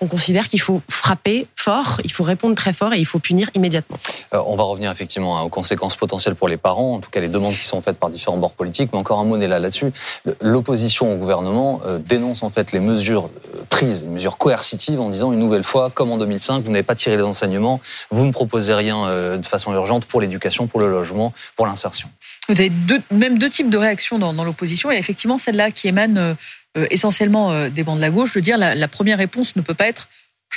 qu'on 0.00 0.08
considère 0.08 0.48
qu'il 0.48 0.60
faut 0.60 0.82
frapper 0.90 1.46
fort, 1.54 2.00
il 2.02 2.10
faut 2.10 2.24
répondre 2.24 2.56
très 2.56 2.72
fort 2.72 2.92
et 2.92 2.98
il 2.98 3.06
faut 3.06 3.20
punir 3.20 3.48
immédiatement. 3.54 3.96
Euh, 4.34 4.42
on 4.44 4.56
va 4.56 4.64
revenir 4.64 4.90
effectivement 4.90 5.38
hein, 5.38 5.42
aux 5.42 5.48
conséquences 5.48 5.94
potentielles 5.94 6.34
pour 6.34 6.48
les 6.48 6.56
parents, 6.56 6.96
en 6.96 6.98
tout 6.98 7.10
cas 7.10 7.20
les 7.20 7.28
demandes 7.28 7.54
qui 7.54 7.64
sont 7.64 7.80
faites 7.80 7.96
par 7.96 8.10
différents 8.10 8.38
bords 8.38 8.54
politiques, 8.54 8.90
mais 8.92 8.98
encore 8.98 9.20
un 9.20 9.24
mot 9.24 9.36
là 9.36 9.60
là-dessus. 9.60 9.92
L'opposition 10.40 11.12
au 11.12 11.16
gouvernement 11.16 11.80
euh, 11.86 11.98
dénonce 11.98 12.42
en 12.42 12.50
fait 12.50 12.72
les 12.72 12.80
mesures 12.80 13.30
prises, 13.70 14.02
les 14.02 14.08
mesures 14.08 14.36
coercitives 14.36 15.00
en 15.00 15.10
disant 15.10 15.32
une 15.32 15.38
nouvelle 15.38 15.64
fois, 15.64 15.90
comme 15.94 16.10
en 16.10 16.18
2005, 16.18 16.64
vous 16.64 16.72
n'avez 16.72 16.82
pas 16.82 16.96
tiré 16.96 17.16
les 17.16 17.22
enseignements, 17.22 17.80
vous 18.10 18.26
ne 18.26 18.32
proposez 18.32 18.74
rien 18.74 19.36
de 19.36 19.46
façon 19.46 19.72
urgente 19.72 20.06
pour 20.06 20.20
l'éducation, 20.20 20.66
pour 20.66 20.80
le 20.80 20.90
logement, 20.90 21.32
pour 21.54 21.66
l'insertion. 21.66 22.08
Vous 22.48 22.58
avez 22.58 22.70
deux, 22.70 23.00
même 23.12 23.38
deux 23.38 23.48
types 23.48 23.70
de 23.70 23.78
réactions 23.78 24.07
dans, 24.16 24.44
l'opposition, 24.44 24.90
et 24.90 24.96
effectivement 24.96 25.36
celle-là 25.36 25.70
qui 25.70 25.88
émane 25.88 26.16
euh, 26.16 26.34
euh, 26.78 26.86
essentiellement 26.90 27.52
euh, 27.52 27.68
des 27.68 27.82
bancs 27.82 27.96
de 27.96 28.00
la 28.00 28.10
gauche. 28.10 28.30
Je 28.30 28.38
veux 28.38 28.42
dire, 28.42 28.56
la 28.56 28.88
première 28.88 29.18
réponse 29.18 29.56
ne 29.56 29.60
peut 29.60 29.74
pas 29.74 29.88
être 29.88 30.08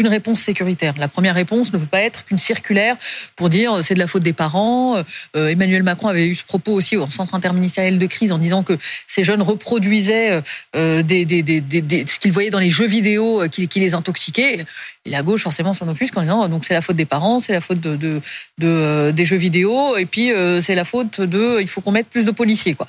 qu'une 0.02 0.08
réponse 0.08 0.40
sécuritaire. 0.42 0.96
La 0.98 1.08
première 1.08 1.36
réponse 1.36 1.72
ne 1.72 1.78
peut 1.78 1.86
pas 1.86 2.02
être 2.02 2.26
qu'une 2.26 2.40
circulaire 2.40 2.98
pour 3.36 3.50
dire 3.50 3.84
c'est 3.84 3.94
de 3.94 4.00
la 4.00 4.08
faute 4.08 4.24
des 4.24 4.34
parents. 4.34 4.98
Euh, 5.36 5.48
Emmanuel 5.48 5.84
Macron 5.84 6.08
avait 6.08 6.28
eu 6.28 6.34
ce 6.34 6.44
propos 6.44 6.74
aussi 6.74 6.98
au 6.98 7.08
centre 7.08 7.36
interministériel 7.36 8.00
de 8.00 8.06
crise 8.08 8.32
en 8.32 8.40
disant 8.40 8.64
que 8.64 8.76
ces 9.06 9.24
jeunes 9.24 9.44
reproduisaient 9.44 10.42
euh, 10.76 11.04
ce 11.04 12.20
qu'ils 12.20 12.32
voyaient 12.32 12.50
dans 12.50 12.60
les 12.60 12.72
jeux 12.72 12.88
vidéo 12.88 13.44
euh, 13.44 13.48
qui, 13.48 13.80
les 13.80 13.94
intoxiquaient. 13.94 14.66
La 15.06 15.24
gauche 15.24 15.42
forcément 15.42 15.74
s'en 15.74 15.88
offusque 15.88 16.16
en 16.18 16.22
disant 16.22 16.48
donc 16.48 16.66
c'est 16.66 16.76
la 16.76 16.82
faute 16.82 16.96
des 16.96 17.06
parents, 17.06 17.40
c'est 17.40 17.54
la 17.54 17.62
faute 17.62 17.80
de, 17.80 17.96
de, 17.96 18.22
de 18.60 18.68
euh, 18.68 19.12
des 19.12 19.26
jeux 19.26 19.38
vidéo 19.38 19.98
et 19.98 20.06
puis 20.06 20.32
euh, 20.32 20.62
c'est 20.62 20.76
la 20.76 20.86
faute 20.86 21.22
de 21.22 21.60
il 21.60 21.68
faut 21.68 21.82
qu'on 21.82 21.92
mette 21.92 22.08
plus 22.08 22.24
de 22.24 22.32
policiers 22.32 22.76
quoi. 22.76 22.88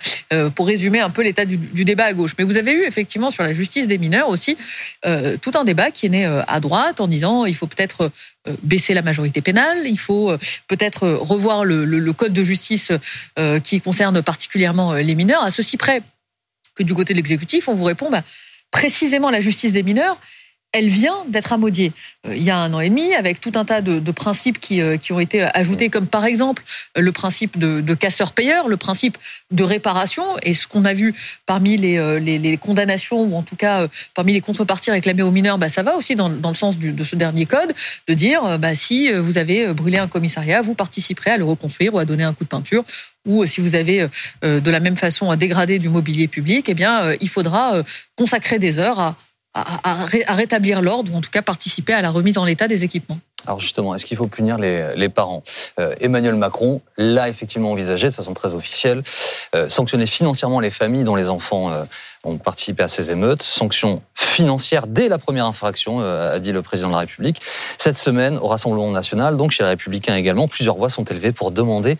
pour 0.54 0.66
résumer 0.66 1.00
un 1.00 1.08
peu 1.08 1.22
l'état 1.22 1.44
du, 1.46 1.56
débat 1.84 2.04
à 2.04 2.12
gauche. 2.12 2.34
Mais 2.38 2.44
vous 2.44 2.58
avez 2.58 2.72
eu 2.72 2.84
effectivement 2.84 3.30
sur 3.30 3.42
la 3.42 3.54
justice 3.54 3.88
des 3.88 3.98
mineurs 3.98 4.28
aussi 4.28 4.56
tout 5.40 5.52
un 5.54 5.64
débat 5.64 5.90
qui 5.90 6.06
est 6.06 6.10
né 6.10 6.24
à 6.24 6.60
droite 6.60 7.00
en 7.02 7.08
disant 7.08 7.44
il 7.44 7.54
faut 7.54 7.66
peut-être 7.66 8.10
euh, 8.48 8.56
baisser 8.62 8.94
la 8.94 9.02
majorité 9.02 9.40
pénale, 9.40 9.86
il 9.86 9.98
faut 9.98 10.30
euh, 10.30 10.38
peut-être 10.68 11.08
revoir 11.08 11.64
le, 11.64 12.12
code 12.12 12.32
de 12.32 12.44
justice 12.44 12.92
euh, 13.38 13.60
qui 13.60 13.80
concerne 13.80 14.22
particulièrement 14.22 14.94
les 14.94 15.14
mineurs, 15.14 15.42
à 15.42 15.50
ceci 15.50 15.76
près 15.76 16.02
que 16.74 16.82
du 16.82 16.94
côté 16.94 17.12
de 17.12 17.18
l'exécutif, 17.18 17.68
on 17.68 17.74
vous 17.74 17.84
répond 17.84 18.10
bah, 18.10 18.22
précisément 18.70 19.30
la 19.30 19.40
justice 19.40 19.72
des 19.72 19.82
mineurs, 19.82 20.18
elle 20.72 20.88
vient 20.88 21.16
d'être 21.28 21.52
amodiée 21.52 21.92
euh, 22.26 22.34
il 22.34 22.42
y 22.42 22.50
a 22.50 22.58
un 22.58 22.72
an 22.72 22.80
et 22.80 22.88
demi 22.88 23.14
avec 23.14 23.40
tout 23.40 23.52
un 23.54 23.64
tas 23.64 23.80
de, 23.80 23.98
de 23.98 24.12
principes 24.12 24.58
qui, 24.58 24.80
euh, 24.80 24.96
qui, 24.96 25.12
ont 25.12 25.20
été 25.20 25.42
ajoutés, 25.54 25.90
comme 25.90 26.06
par 26.06 26.24
exemple 26.24 26.62
le 26.96 27.12
principe 27.12 27.58
de, 27.58 27.80
de 27.80 27.94
casseur-payeur, 27.94 28.68
le 28.68 28.76
principe 28.76 29.18
de 29.50 29.64
réparation, 29.64 30.24
et 30.42 30.54
ce 30.54 30.66
qu'on 30.66 30.84
a 30.84 30.94
vu 30.94 31.14
parmi 31.46 31.76
les, 31.76 31.98
euh, 31.98 32.18
les, 32.18 32.38
les, 32.38 32.56
condamnations, 32.56 33.22
ou 33.22 33.34
en 33.34 33.42
tout 33.42 33.56
cas 33.56 33.86
parmi 34.14 34.32
les 34.32 34.40
contreparties 34.40 34.90
réclamées 34.90 35.22
aux 35.22 35.30
mineurs, 35.30 35.58
bah, 35.58 35.68
ça 35.68 35.82
va 35.82 35.96
aussi 35.96 36.16
dans, 36.16 36.30
dans 36.30 36.50
le 36.50 36.54
sens 36.54 36.78
du, 36.78 36.92
de 36.92 37.04
ce 37.04 37.16
dernier 37.16 37.46
code, 37.46 37.74
de 38.08 38.14
dire 38.14 38.58
bah, 38.58 38.74
si 38.74 39.12
vous 39.12 39.38
avez 39.38 39.72
brûlé 39.74 39.98
un 39.98 40.08
commissariat, 40.08 40.62
vous 40.62 40.74
participerez 40.74 41.32
à 41.32 41.36
le 41.36 41.44
reconstruire 41.44 41.94
ou 41.94 41.98
à 41.98 42.04
donner 42.04 42.24
un 42.24 42.32
coup 42.32 42.44
de 42.44 42.48
peinture. 42.48 42.84
Ou 43.24 43.46
si 43.46 43.60
vous 43.60 43.76
avez 43.76 44.08
de 44.42 44.70
la 44.70 44.80
même 44.80 44.96
façon 44.96 45.30
à 45.30 45.36
dégrader 45.36 45.78
du 45.78 45.88
mobilier 45.88 46.26
public, 46.26 46.66
eh 46.68 46.74
bien, 46.74 47.14
il 47.20 47.28
faudra 47.28 47.82
consacrer 48.16 48.58
des 48.58 48.80
heures 48.80 48.98
à, 48.98 49.16
à, 49.54 50.06
rétablir 50.06 50.80
l'ordre 50.82 51.12
ou 51.12 51.16
en 51.16 51.20
tout 51.20 51.30
cas 51.30 51.42
participer 51.42 51.92
à 51.92 52.02
la 52.02 52.10
remise 52.10 52.38
en 52.38 52.44
l'état 52.44 52.68
des 52.68 52.84
équipements. 52.84 53.18
Alors 53.46 53.60
justement, 53.60 53.94
est-ce 53.94 54.06
qu'il 54.06 54.16
faut 54.16 54.28
punir 54.28 54.56
les, 54.56 54.94
les 54.94 55.08
parents? 55.08 55.42
Euh, 55.80 55.94
Emmanuel 56.00 56.36
Macron 56.36 56.80
l'a 56.96 57.28
effectivement 57.28 57.72
envisagé 57.72 58.08
de 58.08 58.14
façon 58.14 58.34
très 58.34 58.54
officielle, 58.54 59.02
euh, 59.54 59.68
sanctionner 59.68 60.06
financièrement 60.06 60.60
les 60.60 60.70
familles 60.70 61.04
dont 61.04 61.16
les 61.16 61.28
enfants 61.28 61.70
euh, 61.70 61.84
ont 62.24 62.38
participé 62.38 62.82
à 62.82 62.88
ces 62.88 63.10
émeutes, 63.10 63.42
sanctions 63.42 64.02
financières 64.14 64.86
dès 64.86 65.08
la 65.08 65.18
première 65.18 65.46
infraction, 65.46 66.00
a 66.00 66.38
dit 66.38 66.52
le 66.52 66.62
président 66.62 66.88
de 66.88 66.94
la 66.94 67.00
République. 67.00 67.40
Cette 67.78 67.98
semaine, 67.98 68.38
au 68.38 68.46
Rassemblement 68.46 68.90
national, 68.90 69.36
donc 69.36 69.50
chez 69.50 69.62
les 69.62 69.70
Républicains 69.70 70.14
également, 70.14 70.48
plusieurs 70.48 70.76
voix 70.76 70.90
sont 70.90 71.04
élevées 71.04 71.32
pour 71.32 71.50
demander 71.50 71.98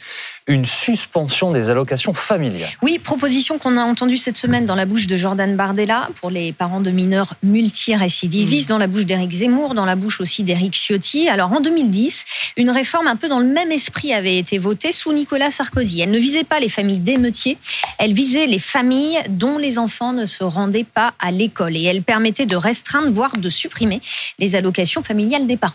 une 0.49 0.65
suspension 0.65 1.53
des 1.53 1.71
allocations 1.71 2.15
familiales. 2.15 2.71
Oui, 2.83 2.99
proposition 2.99 3.59
qu'on 3.59 3.77
a 3.77 3.83
entendue 3.83 4.17
cette 4.17 4.37
semaine 4.37 4.67
dans 4.67 4.75
la 4.75 4.87
bouche 4.87 5.07
de 5.07 5.17
Jordan 5.17 5.55
Bardella 5.57 6.09
pour 6.21 6.31
les 6.31 6.53
parents 6.53 6.81
de 6.81 6.91
mineurs 6.91 7.35
multirécidivistes, 7.43 8.69
mmh. 8.69 8.73
dans 8.73 8.79
la 8.79 8.87
bouche 8.87 9.07
d'Éric 9.07 9.31
Zemmour, 9.31 9.75
dans 9.75 9.85
la 9.85 9.95
bouche 9.95 10.21
aussi 10.21 10.43
d'Éric 10.43 10.75
Ciotti 10.75 11.29
Alors 11.29 11.53
en 11.53 11.61
2010, 11.61 12.25
une 12.57 12.71
réforme 12.71 13.07
un 13.07 13.17
peu 13.17 13.29
dans 13.29 13.39
le 13.39 13.47
même 13.47 13.71
esprit 13.71 14.13
avait 14.13 14.37
été 14.37 14.59
votée 14.59 14.91
sous 14.91 15.13
Nicolas 15.13 15.51
Sarkozy. 15.51 16.01
Elle 16.01 16.11
ne 16.11 16.19
visait 16.19 16.45
pas 16.45 16.59
les 16.59 16.69
familles 16.69 16.99
d'émeutiers, 16.99 17.57
elle 17.99 18.13
visait 18.13 18.47
les 18.47 18.59
familles 18.59 19.19
dont 19.29 19.59
les 19.59 19.79
enfants 19.79 20.12
ne 20.13 20.27
se 20.27 20.45
rendaient 20.45 20.85
pas 20.85 21.15
à 21.19 21.31
l'école 21.31 21.77
et 21.77 21.83
elle 21.83 22.03
permettait 22.03 22.47
de 22.47 22.57
restreindre, 22.57 23.11
voire 23.11 23.37
de 23.37 23.49
supprimer 23.49 24.01
les 24.39 24.57
allocations 24.57 25.03
familiales 25.03 25.47
des 25.47 25.57
parents. 25.57 25.75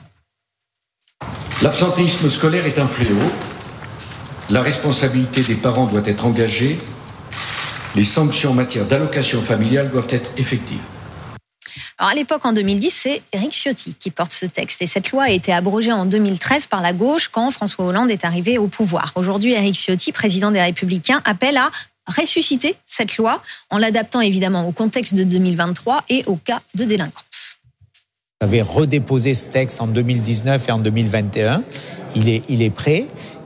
L'absentéisme 1.61 2.29
scolaire 2.29 2.65
est 2.65 2.79
un 2.79 2.87
fléau. 2.87 3.17
La 4.49 4.61
responsabilité 4.61 5.41
des 5.41 5.55
parents 5.55 5.87
doit 5.87 6.05
être 6.05 6.25
engagée. 6.25 6.77
Les 7.95 8.03
sanctions 8.03 8.51
en 8.51 8.53
matière 8.53 8.85
d'allocation 8.85 9.41
familiale 9.41 9.89
doivent 9.91 10.07
être 10.11 10.31
effectives. 10.37 10.79
Alors 11.97 12.11
à 12.11 12.13
l'époque, 12.13 12.45
en 12.45 12.53
2010, 12.53 12.91
c'est 12.91 13.23
Eric 13.33 13.53
Ciotti 13.53 13.95
qui 13.95 14.11
porte 14.11 14.31
ce 14.31 14.45
texte. 14.45 14.83
Et 14.83 14.85
cette 14.85 15.11
loi 15.11 15.23
a 15.23 15.29
été 15.31 15.51
abrogée 15.51 15.91
en 15.91 16.05
2013 16.05 16.67
par 16.67 16.81
la 16.81 16.93
gauche 16.93 17.27
quand 17.27 17.49
François 17.49 17.85
Hollande 17.85 18.11
est 18.11 18.23
arrivé 18.23 18.59
au 18.59 18.67
pouvoir. 18.67 19.13
Aujourd'hui, 19.15 19.53
Eric 19.53 19.73
Ciotti, 19.73 20.11
président 20.11 20.51
des 20.51 20.61
Républicains, 20.61 21.21
appelle 21.25 21.57
à 21.57 21.71
ressusciter 22.07 22.75
cette 22.85 23.17
loi 23.17 23.41
en 23.69 23.77
l'adaptant 23.77 24.21
évidemment 24.21 24.67
au 24.67 24.71
contexte 24.71 25.13
de 25.13 25.23
2023 25.23 26.03
et 26.09 26.23
au 26.25 26.35
cas 26.35 26.61
de 26.75 26.85
délinquance. 26.85 27.57
avait 28.39 28.61
redéposé 28.61 29.33
ce 29.33 29.49
texte 29.49 29.81
en 29.81 29.87
2019 29.87 30.69
et 30.69 30.71
en 30.71 30.79
2021. 30.79 31.63
Il 32.15 32.29
est, 32.29 32.43
il 32.49 32.61
est 32.61 32.69
prêt. 32.69 33.05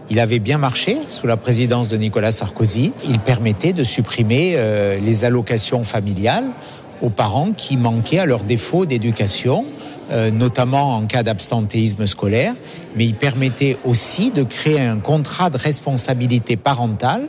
Il 0.09 0.19
avait 0.19 0.39
bien 0.39 0.57
marché 0.57 0.97
sous 1.09 1.25
la 1.25 1.37
présidence 1.37 1.87
de 1.87 1.95
Nicolas 1.95 2.33
Sarkozy. 2.33 2.91
Il 3.07 3.19
permettait 3.19 3.71
de 3.71 3.85
supprimer 3.85 4.53
euh, 4.55 4.99
les 4.99 5.23
allocations 5.23 5.85
familiales 5.85 6.49
aux 7.01 7.09
parents 7.09 7.51
qui 7.53 7.77
manquaient 7.77 8.19
à 8.19 8.25
leur 8.25 8.43
défaut 8.43 8.85
d'éducation, 8.85 9.65
euh, 10.11 10.29
notamment 10.29 10.95
en 10.95 11.05
cas 11.05 11.23
d'absentéisme 11.23 12.05
scolaire, 12.05 12.53
mais 12.95 13.05
il 13.05 13.15
permettait 13.15 13.77
aussi 13.85 14.31
de 14.31 14.43
créer 14.43 14.81
un 14.81 14.99
contrat 14.99 15.49
de 15.49 15.57
responsabilité 15.57 16.57
parentale 16.57 17.27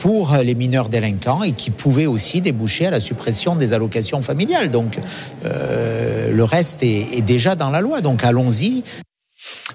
pour 0.00 0.34
les 0.42 0.54
mineurs 0.54 0.88
délinquants 0.88 1.42
et 1.44 1.52
qui 1.52 1.70
pouvait 1.70 2.06
aussi 2.06 2.40
déboucher 2.40 2.86
à 2.86 2.90
la 2.90 3.00
suppression 3.00 3.54
des 3.54 3.72
allocations 3.72 4.22
familiales. 4.22 4.70
Donc 4.70 4.98
euh, 5.44 6.32
le 6.32 6.44
reste 6.44 6.82
est, 6.82 7.06
est 7.12 7.22
déjà 7.22 7.54
dans 7.54 7.70
la 7.70 7.80
loi. 7.80 8.00
Donc 8.00 8.24
allons-y. 8.24 8.82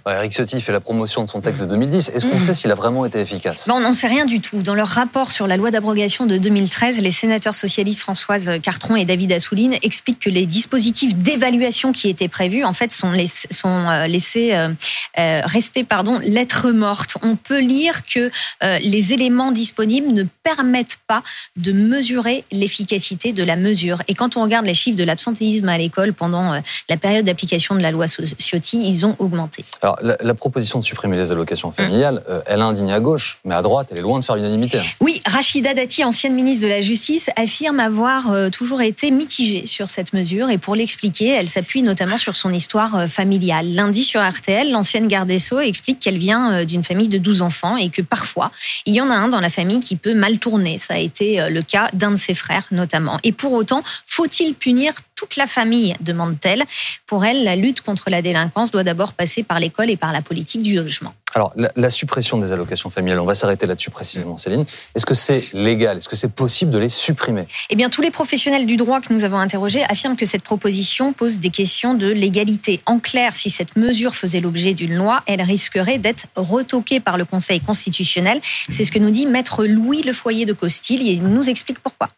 Eric 0.08 0.34
Ciotti 0.34 0.62
fait 0.62 0.72
la 0.72 0.80
promotion 0.80 1.24
de 1.24 1.30
son 1.32 1.42
texte 1.42 1.64
de 1.64 1.68
2010. 1.68 2.10
Est-ce 2.14 2.28
qu'on 2.28 2.36
Mmh. 2.36 2.40
sait 2.46 2.54
s'il 2.54 2.72
a 2.72 2.76
vraiment 2.76 3.06
été 3.08 3.20
efficace? 3.20 3.66
Non, 3.68 3.76
on 3.76 3.80
n'en 3.80 3.94
sait 3.94 4.06
rien 4.06 4.26
du 4.26 4.40
tout. 4.40 4.62
Dans 4.62 4.76
leur 4.76 4.88
rapport 4.88 5.32
sur 5.32 5.48
la 5.48 5.58
loi 5.58 5.72
d'abrogation 5.72 6.28
de 6.28 6.38
2013, 6.38 7.00
les 7.02 7.10
sénateurs 7.10 7.56
socialistes 7.56 8.02
Françoise 8.02 8.52
Cartron 8.62 8.96
et 8.98 9.06
David 9.06 9.32
Assouline 9.32 9.74
expliquent 9.82 10.20
que 10.20 10.30
les 10.30 10.46
dispositifs 10.46 11.16
d'évaluation 11.16 11.92
qui 11.92 12.08
étaient 12.10 12.28
prévus, 12.28 12.64
en 12.64 12.74
fait, 12.74 12.94
sont, 12.94 13.12
laiss- 13.14 13.48
sont 13.50 13.68
euh, 13.90 14.06
laissés 14.06 14.54
euh, 14.54 14.70
euh, 15.18 15.42
rester, 15.46 15.84
pardon, 15.84 16.20
lettres 16.20 16.70
mortes. 16.70 17.18
On 17.24 17.36
peut 17.36 17.60
lire 17.60 18.06
que 18.06 18.30
euh, 18.64 18.78
les 18.80 19.12
éléments 19.14 19.52
disponibles 19.52 20.14
ne 20.14 20.24
permettent 20.44 20.98
pas 21.08 21.24
de 21.58 21.72
mesurer 21.72 22.44
l'efficacité 22.52 23.34
de 23.34 23.44
la 23.44 23.56
mesure. 23.56 24.04
Et 24.08 24.14
quand 24.14 24.38
on 24.38 24.44
regarde 24.44 24.68
les 24.68 24.76
chiffres 24.76 24.98
de 24.98 25.04
l'absentéisme 25.04 25.68
à 25.70 25.80
l'école 25.80 26.14
pendant 26.14 26.62
la 26.90 26.98
période 26.98 27.26
d'application 27.26 27.74
de 27.74 27.82
la 27.82 27.90
loi 27.90 28.06
Ciotti, 28.08 28.88
ils 28.88 29.04
ont 29.08 29.16
augmenté. 29.18 29.66
Alors, 29.82 29.95
la, 30.02 30.18
la 30.22 30.34
proposition 30.34 30.80
de 30.80 30.84
supprimer 30.84 31.18
les 31.18 31.32
allocations 31.32 31.66
Mmh. 31.70 31.74
familiales, 31.74 32.24
euh, 32.30 32.42
elle 32.46 32.62
indigne 32.62 32.92
à 32.92 33.00
gauche, 33.00 33.40
mais 33.46 33.56
à 33.56 33.62
droite, 33.62 33.88
elle 33.92 34.00
est 34.00 34.02
loin 34.02 34.20
de 34.20 34.24
faire 34.24 34.36
l'unanimité. 34.36 34.80
Oui, 35.02 35.22
Rachida 35.26 35.74
Dati, 35.74 36.04
ancienne 36.04 36.34
ministre 36.34 36.66
de 36.66 36.70
la 36.70 36.82
Justice, 36.82 37.30
affirme 37.36 37.80
avoir 37.80 38.32
euh, 38.32 38.50
toujours 38.50 38.82
été 38.82 39.12
mitigée 39.12 39.66
sur 39.66 39.90
cette 39.90 40.14
mesure 40.14 40.50
et 40.50 40.58
pour 40.58 40.76
l'expliquer, 40.76 41.30
elle 41.30 41.50
s'appuie 41.50 41.82
notamment 41.82 42.18
sur 42.18 42.36
son 42.36 42.54
histoire 42.54 42.96
euh, 42.96 43.08
familiale. 43.08 43.74
Lundi 43.74 44.04
sur 44.04 44.22
RTL, 44.22 44.72
l'ancienne 44.72 45.08
garde 45.08 45.28
des 45.28 45.40
Sceaux 45.40 45.60
explique 45.60 46.00
qu'elle 46.00 46.18
vient 46.18 46.54
euh, 46.54 46.66
d'une 46.66 46.84
famille 46.84 47.08
de 47.08 47.18
12 47.18 47.42
enfants 47.42 47.78
et 47.78 47.90
que 47.90 48.02
parfois, 48.02 48.52
il 48.86 48.94
y 48.94 49.02
en 49.02 49.10
a 49.10 49.16
un 49.16 49.28
dans 49.28 49.42
la 49.42 49.50
famille 49.50 49.80
qui 49.80 49.96
peut 49.96 50.14
mal 50.14 50.40
tourner. 50.40 50.78
Ça 50.78 50.96
a 50.96 50.98
été 50.98 51.50
le 51.50 51.62
cas 51.62 51.88
d'un 51.94 52.12
de 52.12 52.16
ses 52.16 52.34
frères 52.34 52.68
notamment. 52.72 53.18
Et 53.24 53.32
pour 53.32 53.54
autant, 53.54 53.84
faut-il 54.06 54.54
punir 54.54 54.94
toute 55.16 55.38
la 55.38 55.48
famille 55.48 55.94
demande-t-elle. 56.02 56.64
Pour 57.08 57.26
elle, 57.26 57.44
la 57.44 57.56
lutte 57.56 57.82
contre 57.82 58.10
la 58.10 58.22
délinquance 58.22 58.72
doit 58.72 58.84
d'abord 58.84 59.14
passer 59.14 59.44
par 59.44 59.60
l'école 59.60 59.90
et 59.90 59.98
par 59.98 60.12
la 60.12 60.22
politique 60.22 60.62
du 60.62 60.76
logement. 60.76 61.14
Alors, 61.34 61.52
la, 61.56 61.70
la 61.76 61.90
suppression 61.90 62.38
des 62.38 62.52
allocations 62.52 62.90
familiales, 62.90 63.20
on 63.20 63.26
va 63.26 63.36
s'arrêter 63.36 63.66
là-dessus 63.66 63.90
précisément, 63.90 64.38
Céline. 64.38 64.66
Est-ce 64.94 65.06
que 65.06 65.14
c'est 65.14 65.52
légal? 65.54 65.98
Est-ce 65.98 66.08
que 66.08 66.16
c'est 66.16 66.32
possible 66.32 66.72
de 66.72 66.78
les 66.78 66.88
supprimer? 66.88 67.46
Eh 67.70 67.76
bien, 67.76 67.90
tous 67.90 68.02
les 68.02 68.12
professionnels 68.12 68.66
du 68.66 68.78
droit 68.78 69.02
que 69.02 69.12
nous 69.12 69.24
avons 69.24 69.40
interrogés 69.40 69.84
affirment 69.86 70.16
que 70.16 70.26
cette 70.26 70.44
proposition 70.44 71.12
pose 71.12 71.40
des 71.40 71.50
questions 71.50 71.94
de 71.94 72.08
légalité. 72.08 72.80
En 72.86 73.00
clair, 73.00 73.36
si 73.36 73.50
cette 73.50 73.76
mesure 73.76 74.16
faisait 74.16 74.40
l'objet 74.40 74.74
d'une 74.74 74.96
loi, 74.96 75.24
elle 75.26 75.42
risquerait 75.42 75.98
d'être 75.98 76.28
retoquée 76.36 77.00
par 77.00 77.18
le 77.18 77.26
Conseil 77.26 77.60
constitutionnel. 77.60 78.40
C'est 78.70 78.86
ce 78.86 78.92
que 78.92 79.00
nous 79.00 79.12
dit 79.12 79.26
maître 79.26 79.66
Louis 79.66 80.04
Le 80.04 80.14
Foyer 80.14 80.46
de 80.46 80.54
Costil 80.54 81.02
et 81.02 81.12
il 81.12 81.24
nous 81.24 81.50
explique 81.50 81.80
pourquoi. 81.80 82.10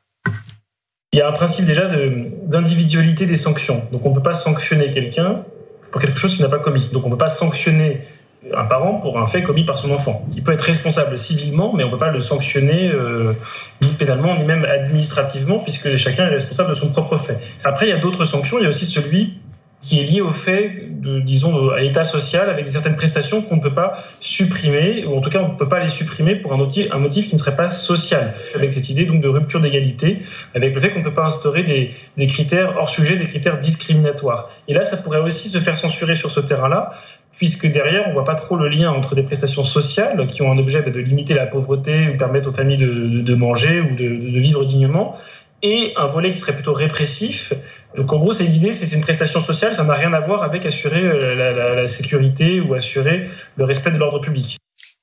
Il 1.14 1.20
y 1.20 1.22
a 1.22 1.28
un 1.28 1.32
principe 1.32 1.66
déjà 1.66 1.90
d'individualité 2.46 3.26
des 3.26 3.38
sanctions. 3.38 3.82
Donc 3.92 4.06
on 4.06 4.10
ne 4.10 4.16
peut 4.16 4.22
pas 4.22 4.34
sanctionner 4.34 4.92
quelqu'un 4.92 5.44
pour 5.92 6.02
quelque 6.02 6.20
chose 6.20 6.34
qu'il 6.34 6.44
n'a 6.44 6.50
pas 6.50 6.60
commis. 6.60 6.90
Donc 6.92 7.06
on 7.06 7.08
ne 7.08 7.14
peut 7.14 7.18
pas 7.18 7.30
sanctionner 7.30 8.02
un 8.56 8.66
parent 8.66 8.96
pour 8.96 9.20
un 9.20 9.26
fait 9.26 9.42
commis 9.42 9.64
par 9.64 9.78
son 9.78 9.92
enfant. 9.92 10.26
Il 10.36 10.44
peut 10.44 10.52
être 10.52 10.62
responsable 10.62 11.18
civilement, 11.18 11.74
mais 11.74 11.84
on 11.84 11.88
ne 11.88 11.92
peut 11.92 11.98
pas 11.98 12.12
le 12.12 12.22
sanctionner 12.22 12.92
euh, 12.92 13.34
ni 13.82 13.90
pénalement, 13.94 14.36
ni 14.36 14.44
même 14.44 14.66
administrativement, 14.66 15.60
puisque 15.60 15.96
chacun 15.96 16.28
est 16.28 16.32
responsable 16.32 16.70
de 16.70 16.76
son 16.76 16.92
propre 16.92 17.18
fait. 17.18 17.40
Après, 17.66 17.88
il 17.88 17.90
y 17.90 17.94
a 17.94 18.00
d'autres 18.00 18.26
sanctions. 18.26 18.60
Il 18.60 18.64
y 18.64 18.66
a 18.66 18.70
aussi 18.70 18.86
celui 18.86 19.40
qui 19.88 20.02
est 20.02 20.04
lié 20.04 20.20
au 20.20 20.32
fait, 20.32 20.84
disons, 21.24 21.70
à 21.70 21.80
l'état 21.80 22.04
social, 22.04 22.50
avec 22.50 22.68
certaines 22.68 22.98
prestations 22.98 23.42
qu'on 23.42 23.56
ne 23.56 23.62
peut 23.62 23.74
pas 23.74 24.04
supprimer, 24.20 25.06
ou 25.06 25.16
en 25.16 25.22
tout 25.22 25.30
cas 25.30 25.42
on 25.42 25.54
ne 25.54 25.58
peut 25.58 25.70
pas 25.70 25.80
les 25.80 25.88
supprimer 25.88 26.36
pour 26.36 26.52
un 26.52 26.58
motif, 26.58 26.90
qui 27.30 27.34
ne 27.34 27.40
serait 27.40 27.56
pas 27.56 27.70
social. 27.70 28.34
Avec 28.54 28.74
cette 28.74 28.90
idée 28.90 29.06
donc 29.06 29.22
de 29.22 29.30
rupture 29.30 29.62
d'égalité, 29.62 30.20
avec 30.54 30.76
le 30.76 30.82
fait 30.82 30.90
qu'on 30.90 31.00
ne 31.00 31.06
peut 31.06 31.14
pas 31.14 31.24
instaurer 31.24 31.64
des, 31.64 32.28
critères 32.28 32.76
hors 32.78 32.90
sujet, 32.90 33.16
des 33.16 33.24
critères 33.24 33.60
discriminatoires. 33.60 34.50
Et 34.68 34.74
là, 34.74 34.84
ça 34.84 34.98
pourrait 34.98 35.22
aussi 35.22 35.48
se 35.48 35.60
faire 35.60 35.78
censurer 35.78 36.16
sur 36.16 36.32
ce 36.32 36.42
terrain-là, 36.42 36.92
puisque 37.32 37.72
derrière, 37.72 38.10
on 38.10 38.12
voit 38.12 38.26
pas 38.26 38.36
trop 38.36 38.58
le 38.58 38.68
lien 38.68 38.92
entre 38.92 39.16
des 39.16 39.24
prestations 39.24 39.64
sociales 39.64 40.26
qui 40.26 40.42
ont 40.42 40.52
un 40.52 40.58
objet 40.58 40.82
bah, 40.82 40.90
de 40.90 41.00
limiter 41.00 41.34
la 41.34 41.46
pauvreté 41.46 42.10
ou 42.10 42.18
permettre 42.18 42.50
aux 42.50 42.54
familles 42.54 42.78
de, 42.78 43.36
manger 43.36 43.80
ou 43.80 43.96
de 43.96 44.38
vivre 44.38 44.66
dignement, 44.66 45.16
et 45.64 45.94
un 45.98 46.06
volet 46.06 46.32
qui 46.32 46.38
serait 46.38 46.54
plutôt 46.54 46.74
répressif. 46.74 47.54
Donc 47.98 48.14
en 48.14 48.18
gros, 48.20 48.32
c'est 48.32 48.44
l'idée, 48.46 48.74
c'est 48.74 48.96
une 48.96 49.02
prestation 49.02 49.40
sociale, 49.40 49.74
ça 49.74 49.84
n'a 49.84 49.94
rien 49.94 50.14
à 50.14 50.20
voir 50.20 50.44
avec 50.44 50.66
assurer 50.66 51.04
euh, 51.04 51.36
la- 51.36 51.76
la 51.82 51.88
sécurité 51.88 52.62
ou 52.62 52.74
assurer 52.76 53.28
le 53.58 53.64
respect 53.66 53.92
de 53.92 53.98
l'ordre 53.98 54.20
public. 54.20 54.58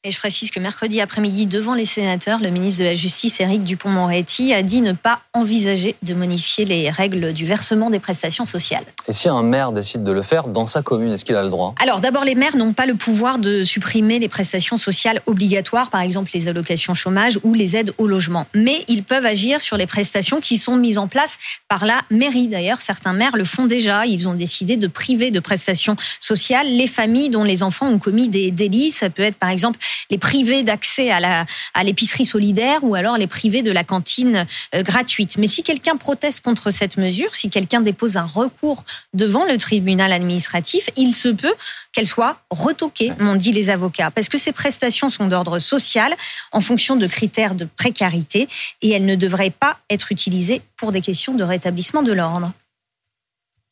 Et 0.07 0.11
je 0.11 0.19
précise 0.19 0.51
que 0.51 0.61
mercredi 0.61 1.01
après-midi, 1.01 1.47
devant 1.47 1.73
les 1.73 1.87
sénateurs, 1.87 2.39
le 2.39 2.51
ministre 2.51 2.81
de 2.81 2.85
la 2.85 2.95
Justice, 2.95 3.41
Éric 3.41 3.63
Dupont-Moretti, 3.63 4.53
a 4.53 4.61
dit 4.61 4.83
ne 4.83 4.93
pas 4.93 5.21
envisager 5.33 5.97
de 6.03 6.13
modifier 6.13 6.67
les 6.67 6.91
règles 6.91 7.33
du 7.33 7.47
versement 7.47 7.89
des 7.89 8.01
prestations 8.01 8.45
sociales. 8.45 8.85
Et 9.09 9.15
si 9.15 9.31
un 9.31 9.43
maire 9.43 9.73
décide 9.73 10.05
de 10.05 10.13
le 10.13 10.21
faire 10.21 10.49
dans 10.49 10.67
sa 10.67 10.83
commune, 10.83 11.11
est-ce 11.11 11.25
qu'il 11.25 11.37
a 11.37 11.43
le 11.43 11.49
droit? 11.49 11.75
Alors 11.81 12.01
d'abord, 12.01 12.23
les 12.23 12.35
maires 12.35 12.55
n'ont 12.55 12.75
pas 12.75 12.85
le 12.85 12.97
pouvoir 12.97 13.39
de 13.39 13.65
supprimer 13.65 14.19
les 14.19 14.29
prestations 14.29 14.77
sociales 14.77 15.23
obligatoires, 15.25 15.89
par 15.89 16.03
exemple 16.03 16.33
les 16.35 16.49
allocations 16.49 16.93
chômage 16.93 17.39
ou 17.43 17.55
les 17.55 17.75
aides 17.75 17.95
au 17.97 18.07
logement. 18.07 18.47
Mais 18.55 18.85
ils 18.89 19.05
peuvent 19.05 19.25
agir 19.25 19.63
sur 19.63 19.79
les 19.79 19.87
prestations 19.87 20.39
qui 20.39 20.59
sont 20.59 20.77
mises 20.77 20.99
en 20.99 21.09
place 21.09 21.39
par 21.67 21.87
la 21.87 22.03
mairie. 22.11 22.49
D'ailleurs, 22.49 22.83
certains 22.83 23.15
maires 23.15 23.39
le 23.39 23.47
font 23.47 23.65
déjà. 23.65 24.05
Ils 24.05 24.29
ont 24.29 24.35
décidé 24.35 24.77
de 24.77 24.87
priver 24.87 25.31
de 25.31 25.41
prestations 25.41 25.97
sociales 26.21 26.67
les 26.69 26.89
familles 26.89 27.31
dont 27.31 27.45
les 27.45 27.63
enfants 27.63 27.89
ont 27.89 27.99
commis 27.99 28.29
des 28.29 28.51
délits. 28.51 28.93
Ça 28.93 29.09
peut 29.09 29.23
être 29.23 29.39
par 29.39 29.49
exemple 29.49 29.79
les 30.11 30.19
priver 30.19 30.63
d'accès 30.63 31.11
à 31.11 31.21
la 31.21 31.47
à 31.75 31.85
l'épicerie 31.85 32.25
solidaire 32.25 32.81
ou 32.83 32.95
alors 32.95 33.19
les 33.19 33.27
priver 33.27 33.63
de 33.63 33.73
la 33.73 33.85
cantine 33.85 34.47
euh, 34.75 34.83
gratuite. 34.83 35.37
Mais 35.39 35.47
si 35.47 35.63
quelqu'un 35.63 35.97
proteste 35.97 36.41
contre 36.41 36.71
cette 36.71 36.97
mesure, 36.97 37.35
si 37.35 37.51
quelqu'un 37.51 37.81
dépose 37.81 38.17
un 38.17 38.27
recours 38.27 38.85
devant 39.13 39.45
le 39.45 39.57
tribunal 39.59 40.13
administratif, 40.13 40.91
il 40.97 41.15
se 41.15 41.29
peut 41.29 41.55
qu'elle 41.93 42.07
soit 42.07 42.39
retoquée, 42.51 43.13
m'ont 43.19 43.37
dit 43.37 43.53
les 43.53 43.71
avocats, 43.71 44.11
parce 44.11 44.29
que 44.29 44.39
ces 44.39 44.53
prestations 44.53 45.11
sont 45.11 45.27
d'ordre 45.27 45.59
social 45.59 46.15
en 46.53 46.61
fonction 46.61 46.97
de 46.97 47.07
critères 47.07 47.55
de 47.55 47.65
précarité 47.65 48.49
et 48.83 48.91
elles 48.91 49.07
ne 49.07 49.15
devraient 49.15 49.51
pas 49.51 49.79
être 49.91 50.13
utilisées 50.13 50.63
pour 50.77 50.93
des 50.93 51.01
questions 51.01 51.35
de 51.35 51.45
rétablissement 51.45 52.03
de 52.03 52.13
l'ordre. 52.13 52.53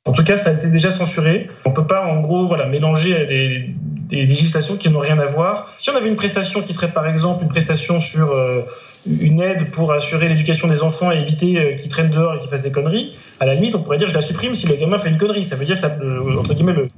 En 0.05 0.13
tout 0.13 0.25
cas, 0.25 0.37
ça 0.37 0.51
a 0.51 0.53
été 0.55 0.67
déjà 0.69 0.91
censuré. 0.91 1.49
On 1.65 1.71
peut 1.71 1.87
pas, 1.87 2.05
en 2.05 2.21
gros, 2.21 2.47
voilà, 2.47 2.67
mélanger 2.67 3.27
des, 3.27 3.71
des 4.13 4.27
législations 4.27 4.77
qui 4.77 4.89
n'ont 4.91 4.99
rien 4.99 5.19
à 5.19 5.25
voir. 5.25 5.73
Si 5.77 5.91
on 5.91 5.97
avait 5.97 6.09
une 6.09 6.17
prestation 6.17 6.61
qui 6.61 6.73
serait, 6.75 6.93
par 6.93 7.07
exemple, 7.09 7.43
une 7.43 7.49
prestation 7.49 7.99
sur 7.99 8.33
euh, 8.33 8.63
une 9.07 9.41
aide 9.41 9.71
pour 9.71 9.93
assurer 9.93 10.29
l'éducation 10.29 10.69
des 10.69 10.83
enfants 10.83 11.11
et 11.11 11.17
éviter 11.17 11.59
euh, 11.59 11.73
qu'ils 11.75 11.89
traînent 11.89 12.11
dehors 12.11 12.35
et 12.35 12.39
qu'ils 12.39 12.51
fassent 12.51 12.63
des 12.63 12.71
conneries, 12.71 13.17
à 13.41 13.47
la 13.47 13.55
limite, 13.55 13.75
on 13.75 13.83
pourrait 13.83 13.97
dire 13.97 14.09
je 14.09 14.15
la 14.15 14.21
supprime 14.21 14.55
si 14.55 14.67
le 14.69 14.77
gamin 14.77 14.99
fait 14.99 15.09
une 15.09 15.17
connerie. 15.17 15.45
Ça 15.45 15.57
veut 15.57 15.65
dire 15.65 15.81
que 15.81 16.03
le, 16.05 16.89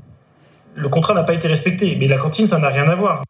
le 0.74 0.88
contrat 0.88 1.14
n'a 1.14 1.22
pas 1.22 1.34
été 1.34 1.46
respecté. 1.46 1.96
Mais 1.98 2.08
la 2.08 2.18
cantine, 2.18 2.46
ça 2.46 2.58
n'a 2.58 2.68
rien 2.68 2.88
à 2.88 2.94
voir. 2.96 3.22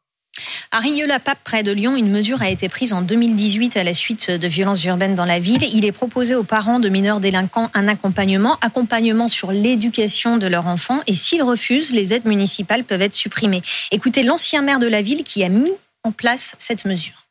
À 0.77 0.81
Rieux-la-Pape, 0.81 1.39
près 1.45 1.63
de 1.63 1.71
Lyon, 1.71 1.95
une 1.95 2.11
mesure 2.11 2.43
a 2.43 2.51
été 2.51 2.69
prise 2.69 2.93
en 2.93 3.01
2018 3.01 3.77
à 3.77 3.85
la 3.85 3.95
suite 3.95 4.33
de 4.33 4.49
violences 4.49 4.85
urbaines 4.85 5.15
dans 5.15 5.25
la 5.25 5.39
ville. 5.39 5.63
Il 5.73 5.85
est 5.85 5.93
proposé 5.93 6.35
aux 6.35 6.43
parents 6.43 6.81
de 6.81 6.89
mineurs 6.89 7.21
délinquants 7.21 7.71
un 7.75 7.87
accompagnement, 7.87 8.59
accompagnement 8.61 9.29
sur 9.29 9.53
l'éducation 9.53 10.37
de 10.37 10.49
leur 10.49 10.67
enfant. 10.67 11.01
Et 11.07 11.15
s'ils 11.15 11.45
refusent, 11.45 11.93
les 11.93 12.13
aides 12.13 12.25
municipales 12.25 12.83
peuvent 12.83 13.03
être 13.03 13.15
supprimées. 13.15 13.63
Écoutez 13.93 14.25
l'ancien 14.25 14.63
maire 14.63 14.81
de 14.81 14.89
la 14.89 15.01
ville 15.01 15.23
qui 15.23 15.45
a 15.45 15.49
mis 15.49 15.71
en 16.03 16.11
place 16.11 16.57
cette 16.59 16.87
mesure. 16.87 17.24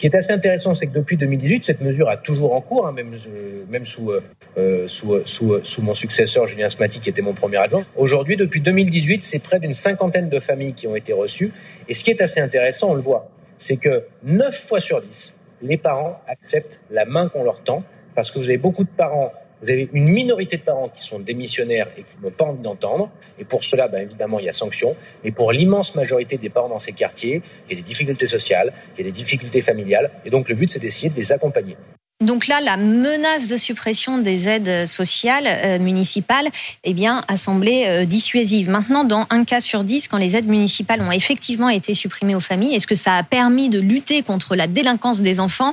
Ce 0.00 0.08
qui 0.08 0.14
est 0.14 0.16
assez 0.16 0.32
intéressant, 0.32 0.74
c'est 0.74 0.86
que 0.86 0.94
depuis 0.94 1.18
2018, 1.18 1.62
cette 1.62 1.82
mesure 1.82 2.08
a 2.08 2.16
toujours 2.16 2.54
en 2.54 2.62
cours, 2.62 2.86
hein, 2.86 2.92
même, 2.92 3.12
euh, 3.12 3.64
même 3.68 3.84
sous, 3.84 4.10
euh, 4.10 4.22
euh, 4.56 4.86
sous, 4.86 5.20
sous, 5.26 5.62
sous, 5.62 5.82
mon 5.82 5.92
successeur 5.92 6.46
Julien 6.46 6.68
Smati, 6.68 7.00
qui 7.00 7.10
était 7.10 7.20
mon 7.20 7.34
premier 7.34 7.58
adjoint. 7.58 7.84
Aujourd'hui, 7.98 8.38
depuis 8.38 8.62
2018, 8.62 9.20
c'est 9.20 9.42
près 9.42 9.60
d'une 9.60 9.74
cinquantaine 9.74 10.30
de 10.30 10.40
familles 10.40 10.72
qui 10.72 10.86
ont 10.86 10.96
été 10.96 11.12
reçues. 11.12 11.52
Et 11.86 11.92
ce 11.92 12.02
qui 12.02 12.10
est 12.10 12.22
assez 12.22 12.40
intéressant, 12.40 12.92
on 12.92 12.94
le 12.94 13.02
voit, 13.02 13.28
c'est 13.58 13.76
que 13.76 14.04
9 14.24 14.68
fois 14.68 14.80
sur 14.80 15.02
10, 15.02 15.36
les 15.60 15.76
parents 15.76 16.18
acceptent 16.26 16.80
la 16.90 17.04
main 17.04 17.28
qu'on 17.28 17.44
leur 17.44 17.62
tend, 17.62 17.82
parce 18.14 18.30
que 18.30 18.38
vous 18.38 18.48
avez 18.48 18.56
beaucoup 18.56 18.84
de 18.84 18.88
parents 18.96 19.34
vous 19.62 19.70
avez 19.70 19.88
une 19.92 20.08
minorité 20.08 20.56
de 20.56 20.62
parents 20.62 20.88
qui 20.88 21.02
sont 21.02 21.18
démissionnaires 21.18 21.88
et 21.96 22.02
qui 22.02 22.22
n'ont 22.22 22.30
pas 22.30 22.46
envie 22.46 22.62
d'entendre. 22.62 23.10
Et 23.38 23.44
pour 23.44 23.62
cela, 23.64 23.88
ben, 23.88 24.02
évidemment, 24.02 24.38
il 24.38 24.46
y 24.46 24.48
a 24.48 24.52
sanctions. 24.52 24.96
Mais 25.22 25.30
pour 25.30 25.52
l'immense 25.52 25.94
majorité 25.94 26.38
des 26.38 26.48
parents 26.48 26.68
dans 26.68 26.78
ces 26.78 26.92
quartiers, 26.92 27.42
il 27.68 27.76
y 27.76 27.78
a 27.78 27.82
des 27.82 27.86
difficultés 27.86 28.26
sociales, 28.26 28.72
il 28.96 29.04
y 29.04 29.08
a 29.08 29.10
des 29.10 29.12
difficultés 29.12 29.60
familiales. 29.60 30.10
Et 30.24 30.30
donc, 30.30 30.48
le 30.48 30.54
but, 30.54 30.70
c'est 30.70 30.78
d'essayer 30.78 31.10
de 31.10 31.16
les 31.16 31.32
accompagner. 31.32 31.76
Donc 32.20 32.48
là, 32.48 32.60
la 32.60 32.76
menace 32.76 33.48
de 33.48 33.56
suppression 33.56 34.18
des 34.18 34.46
aides 34.46 34.86
sociales 34.86 35.46
euh, 35.46 35.78
municipales, 35.78 36.48
eh 36.84 36.92
bien, 36.92 37.22
a 37.28 37.38
semblé 37.38 37.84
euh, 37.86 38.04
dissuasive. 38.04 38.68
Maintenant, 38.68 39.04
dans 39.04 39.26
un 39.30 39.44
cas 39.44 39.62
sur 39.62 39.84
dix, 39.84 40.06
quand 40.06 40.18
les 40.18 40.36
aides 40.36 40.48
municipales 40.48 41.00
ont 41.00 41.12
effectivement 41.12 41.70
été 41.70 41.94
supprimées 41.94 42.34
aux 42.34 42.40
familles, 42.40 42.74
est-ce 42.74 42.86
que 42.86 42.94
ça 42.94 43.16
a 43.16 43.22
permis 43.22 43.70
de 43.70 43.80
lutter 43.80 44.22
contre 44.22 44.54
la 44.54 44.66
délinquance 44.66 45.22
des 45.22 45.40
enfants? 45.40 45.72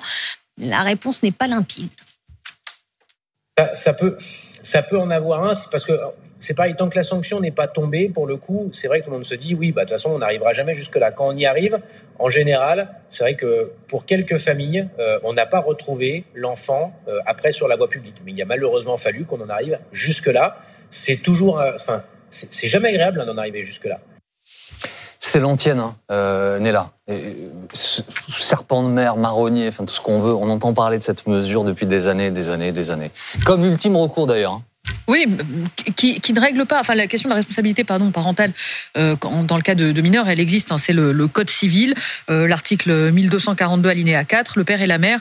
La 0.57 0.83
réponse 0.83 1.21
n'est 1.21 1.31
pas 1.31 1.47
limpide 1.47 1.89
ça, 3.73 3.93
peut, 3.93 4.17
ça 4.61 4.81
peut 4.81 4.99
en 4.99 5.09
avoir 5.09 5.43
un, 5.43 5.53
parce 5.71 5.85
que 5.85 5.93
c'est 6.39 6.53
pareil, 6.53 6.75
tant 6.75 6.89
que 6.89 6.95
la 6.95 7.03
sanction 7.03 7.39
n'est 7.39 7.51
pas 7.51 7.67
tombée, 7.67 8.09
pour 8.09 8.27
le 8.27 8.37
coup, 8.37 8.69
c'est 8.71 8.87
vrai 8.87 8.99
que 8.99 9.05
tout 9.05 9.11
le 9.11 9.17
monde 9.17 9.25
se 9.25 9.33
dit, 9.33 9.55
oui, 9.55 9.71
bah, 9.71 9.85
de 9.85 9.89
toute 9.89 9.97
façon, 9.97 10.11
on 10.11 10.19
n'arrivera 10.19 10.51
jamais 10.51 10.73
jusque-là. 10.73 11.11
Quand 11.11 11.27
on 11.27 11.35
y 11.35 11.45
arrive, 11.45 11.79
en 12.19 12.29
général, 12.29 12.89
c'est 13.09 13.23
vrai 13.23 13.35
que 13.35 13.71
pour 13.87 14.05
quelques 14.05 14.37
familles, 14.37 14.87
euh, 14.99 15.19
on 15.23 15.33
n'a 15.33 15.47
pas 15.47 15.59
retrouvé 15.59 16.25
l'enfant 16.35 16.93
euh, 17.07 17.19
après 17.25 17.51
sur 17.51 17.67
la 17.67 17.75
voie 17.75 17.89
publique. 17.89 18.21
Mais 18.23 18.33
il 18.33 18.41
a 18.41 18.45
malheureusement 18.45 18.97
fallu 18.97 19.25
qu'on 19.25 19.41
en 19.41 19.49
arrive 19.49 19.79
jusque-là. 19.91 20.57
C'est 20.91 21.23
toujours, 21.23 21.59
euh, 21.59 21.71
enfin, 21.73 22.03
c'est 22.29 22.67
jamais 22.67 22.89
agréable 22.89 23.19
hein, 23.21 23.25
d'en 23.25 23.37
arriver 23.37 23.63
jusque-là. 23.63 23.99
C'est 25.27 25.41
l'antienne, 25.41 25.79
hein, 25.79 25.93
euh, 26.09 26.57
Nella. 26.57 26.91
serpent 27.73 28.81
de 28.81 28.87
mer, 28.87 29.17
marronnier, 29.17 29.67
enfin 29.67 29.83
tout 29.83 29.93
ce 29.93 29.99
qu'on 29.99 30.21
veut. 30.21 30.33
On 30.33 30.49
entend 30.49 30.73
parler 30.73 30.97
de 30.97 31.03
cette 31.03 31.27
mesure 31.27 31.65
depuis 31.65 31.85
des 31.85 32.07
années, 32.07 32.31
des 32.31 32.49
années, 32.49 32.71
des 32.71 32.91
années. 32.91 33.11
Comme 33.45 33.65
ultime 33.65 33.97
recours 33.97 34.25
d'ailleurs. 34.25 34.53
Hein. 34.53 34.63
Oui, 35.09 35.27
qui, 35.97 36.33
ne 36.33 36.39
règle 36.39 36.65
pas. 36.65 36.79
Enfin, 36.79 36.95
la 36.95 37.07
question 37.07 37.27
de 37.27 37.31
la 37.31 37.37
responsabilité, 37.37 37.83
pardon, 37.83 38.09
parentale, 38.11 38.53
euh, 38.95 39.17
dans 39.43 39.57
le 39.57 39.63
cas 39.63 39.75
de, 39.75 40.01
mineurs, 40.01 40.29
elle 40.29 40.39
existe. 40.39 40.71
Hein. 40.71 40.77
c'est 40.77 40.93
le, 40.93 41.27
code 41.27 41.49
civil, 41.49 41.93
euh, 42.29 42.47
l'article 42.47 43.11
1242 43.11 43.89
alinéa 43.89 44.23
4. 44.23 44.57
Le 44.57 44.63
père 44.63 44.81
et 44.81 44.87
la 44.87 44.97
mère 44.97 45.19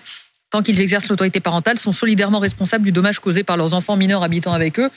tant 0.50 0.62
qu'ils 0.62 0.80
exercent 0.80 1.08
l'autorité 1.08 1.40
parentale, 1.40 1.78
sont 1.78 1.92
solidairement 1.92 2.38
responsables 2.38 2.84
du 2.84 2.92
dommage 2.92 3.18
causé 3.18 3.42
par 3.42 3.56
leurs 3.56 3.74
enfants 3.74 3.96
mineurs 3.96 4.22
habitant 4.22 4.52
avec 4.52 4.78
eux. 4.78 4.90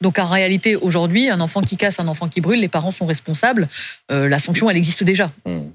Donc 0.00 0.18
en 0.18 0.28
réalité, 0.28 0.76
aujourd'hui, 0.76 1.28
un 1.30 1.40
enfant 1.40 1.62
qui 1.62 1.76
casse, 1.76 2.00
un 2.00 2.08
enfant 2.08 2.28
qui 2.28 2.40
brûle, 2.40 2.60
les 2.60 2.68
parents 2.68 2.90
sont 2.90 3.06
responsables. 3.06 3.68
Euh, 4.10 4.28
la 4.28 4.38
sanction, 4.38 4.68
elle 4.70 4.76
existe 4.76 5.04
déjà. 5.04 5.30
Hmm. 5.44 5.68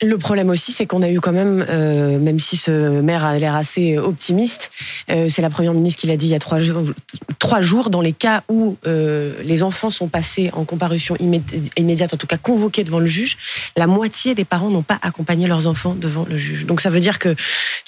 Le 0.00 0.16
problème 0.16 0.48
aussi, 0.48 0.70
c'est 0.70 0.86
qu'on 0.86 1.02
a 1.02 1.10
eu 1.10 1.18
quand 1.18 1.32
même, 1.32 1.66
euh, 1.68 2.20
même 2.20 2.38
si 2.38 2.56
ce 2.56 3.00
maire 3.00 3.24
a 3.24 3.36
l'air 3.36 3.56
assez 3.56 3.98
optimiste, 3.98 4.70
euh, 5.10 5.28
c'est 5.28 5.42
la 5.42 5.50
première 5.50 5.74
ministre 5.74 6.00
qui 6.00 6.06
l'a 6.06 6.16
dit 6.16 6.26
il 6.26 6.30
y 6.30 6.36
a 6.36 6.38
trois 6.38 6.60
jours, 6.60 6.84
trois 7.40 7.62
jours 7.62 7.90
dans 7.90 8.00
les 8.00 8.12
cas 8.12 8.44
où 8.48 8.76
euh, 8.86 9.34
les 9.42 9.64
enfants 9.64 9.90
sont 9.90 10.06
passés 10.06 10.50
en 10.52 10.64
comparution 10.64 11.16
immédiate, 11.76 12.14
en 12.14 12.16
tout 12.16 12.28
cas 12.28 12.36
convoqués 12.36 12.84
devant 12.84 13.00
le 13.00 13.06
juge, 13.06 13.38
la 13.76 13.88
moitié 13.88 14.36
des 14.36 14.44
parents 14.44 14.70
n'ont 14.70 14.84
pas 14.84 15.00
accompagné 15.02 15.48
leurs 15.48 15.66
enfants 15.66 15.96
devant 15.96 16.24
le 16.30 16.36
juge. 16.36 16.64
Donc 16.64 16.80
ça 16.80 16.90
veut 16.90 17.00
dire 17.00 17.18
que 17.18 17.34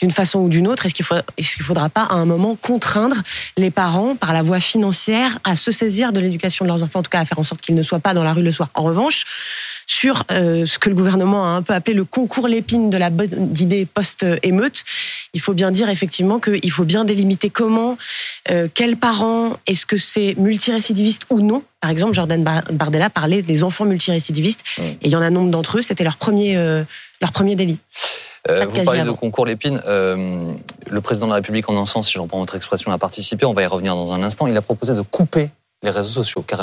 d'une 0.00 0.10
façon 0.10 0.40
ou 0.40 0.48
d'une 0.48 0.66
autre, 0.66 0.86
est-ce 0.86 0.94
qu'il 0.94 1.64
faudra, 1.64 1.88
pas 1.90 2.02
à 2.02 2.14
un 2.14 2.24
moment 2.24 2.56
contraindre 2.60 3.22
les 3.56 3.70
parents 3.70 4.16
par 4.16 4.32
la 4.32 4.42
voie 4.42 4.58
financière 4.58 5.38
à 5.44 5.54
se 5.54 5.70
saisir 5.70 6.12
de 6.12 6.18
l'éducation 6.18 6.64
de 6.64 6.70
leurs 6.70 6.82
enfants, 6.82 6.98
en 6.98 7.02
tout 7.04 7.10
cas 7.10 7.20
à 7.20 7.24
faire 7.24 7.38
en 7.38 7.44
sorte 7.44 7.60
qu'ils 7.60 7.76
ne 7.76 7.82
soient 7.82 8.00
pas 8.00 8.14
dans 8.14 8.24
la 8.24 8.32
rue 8.32 8.42
le 8.42 8.50
soir. 8.50 8.70
En 8.74 8.82
revanche, 8.82 9.26
sur 9.86 10.24
ce 10.28 10.78
que 10.78 10.88
le 10.88 10.94
gouvernement 10.94 11.44
a 11.44 11.50
un 11.50 11.62
peu 11.62 11.72
appelé 11.72 11.99
concours 12.02 12.48
l'épine 12.48 12.90
de 12.90 12.96
la 12.96 13.10
bonne 13.10 13.54
idée 13.58 13.86
post-émeute. 13.86 14.84
Il 15.34 15.40
faut 15.40 15.54
bien 15.54 15.70
dire 15.70 15.88
effectivement 15.88 16.38
qu'il 16.38 16.70
faut 16.70 16.84
bien 16.84 17.04
délimiter 17.04 17.50
comment, 17.50 17.96
euh, 18.50 18.68
quels 18.72 18.96
parents, 18.96 19.56
est-ce 19.66 19.86
que 19.86 19.96
c'est 19.96 20.34
multirécidiviste 20.36 21.22
ou 21.30 21.40
non 21.40 21.62
Par 21.80 21.90
exemple, 21.90 22.14
Jordan 22.14 22.42
Bardella 22.72 23.10
parlait 23.10 23.42
des 23.42 23.64
enfants 23.64 23.84
multirécidivistes, 23.84 24.64
et 24.78 24.96
il 25.02 25.10
y 25.10 25.16
en 25.16 25.22
a 25.22 25.30
nombre 25.30 25.50
d'entre 25.50 25.78
eux, 25.78 25.82
c'était 25.82 26.04
leur 26.04 26.16
premier, 26.16 26.56
euh, 26.56 26.84
leur 27.20 27.32
premier 27.32 27.56
délit. 27.56 27.78
vous 28.48 28.84
parlez 28.84 29.02
de 29.02 29.10
concours 29.10 29.46
l'épine. 29.46 29.80
le 29.86 31.00
président 31.00 31.26
de 31.26 31.30
la 31.30 31.36
République, 31.36 31.68
en 31.68 31.80
un 31.80 31.86
sens, 31.86 32.08
si 32.08 32.14
j'en 32.14 32.26
prends 32.26 32.40
votre 32.40 32.56
expression, 32.56 32.90
a 32.92 32.98
participé. 32.98 33.44
On 33.46 33.52
va 33.52 33.62
y 33.62 33.66
revenir 33.66 33.94
dans 33.94 34.12
un 34.12 34.22
instant. 34.22 34.46
Il 34.46 34.56
a 34.56 34.62
proposé 34.62 34.94
de 34.94 35.02
couper 35.02 35.50
les 35.82 35.90
réseaux 35.90 36.22
sociaux, 36.22 36.42
carrément. 36.42 36.58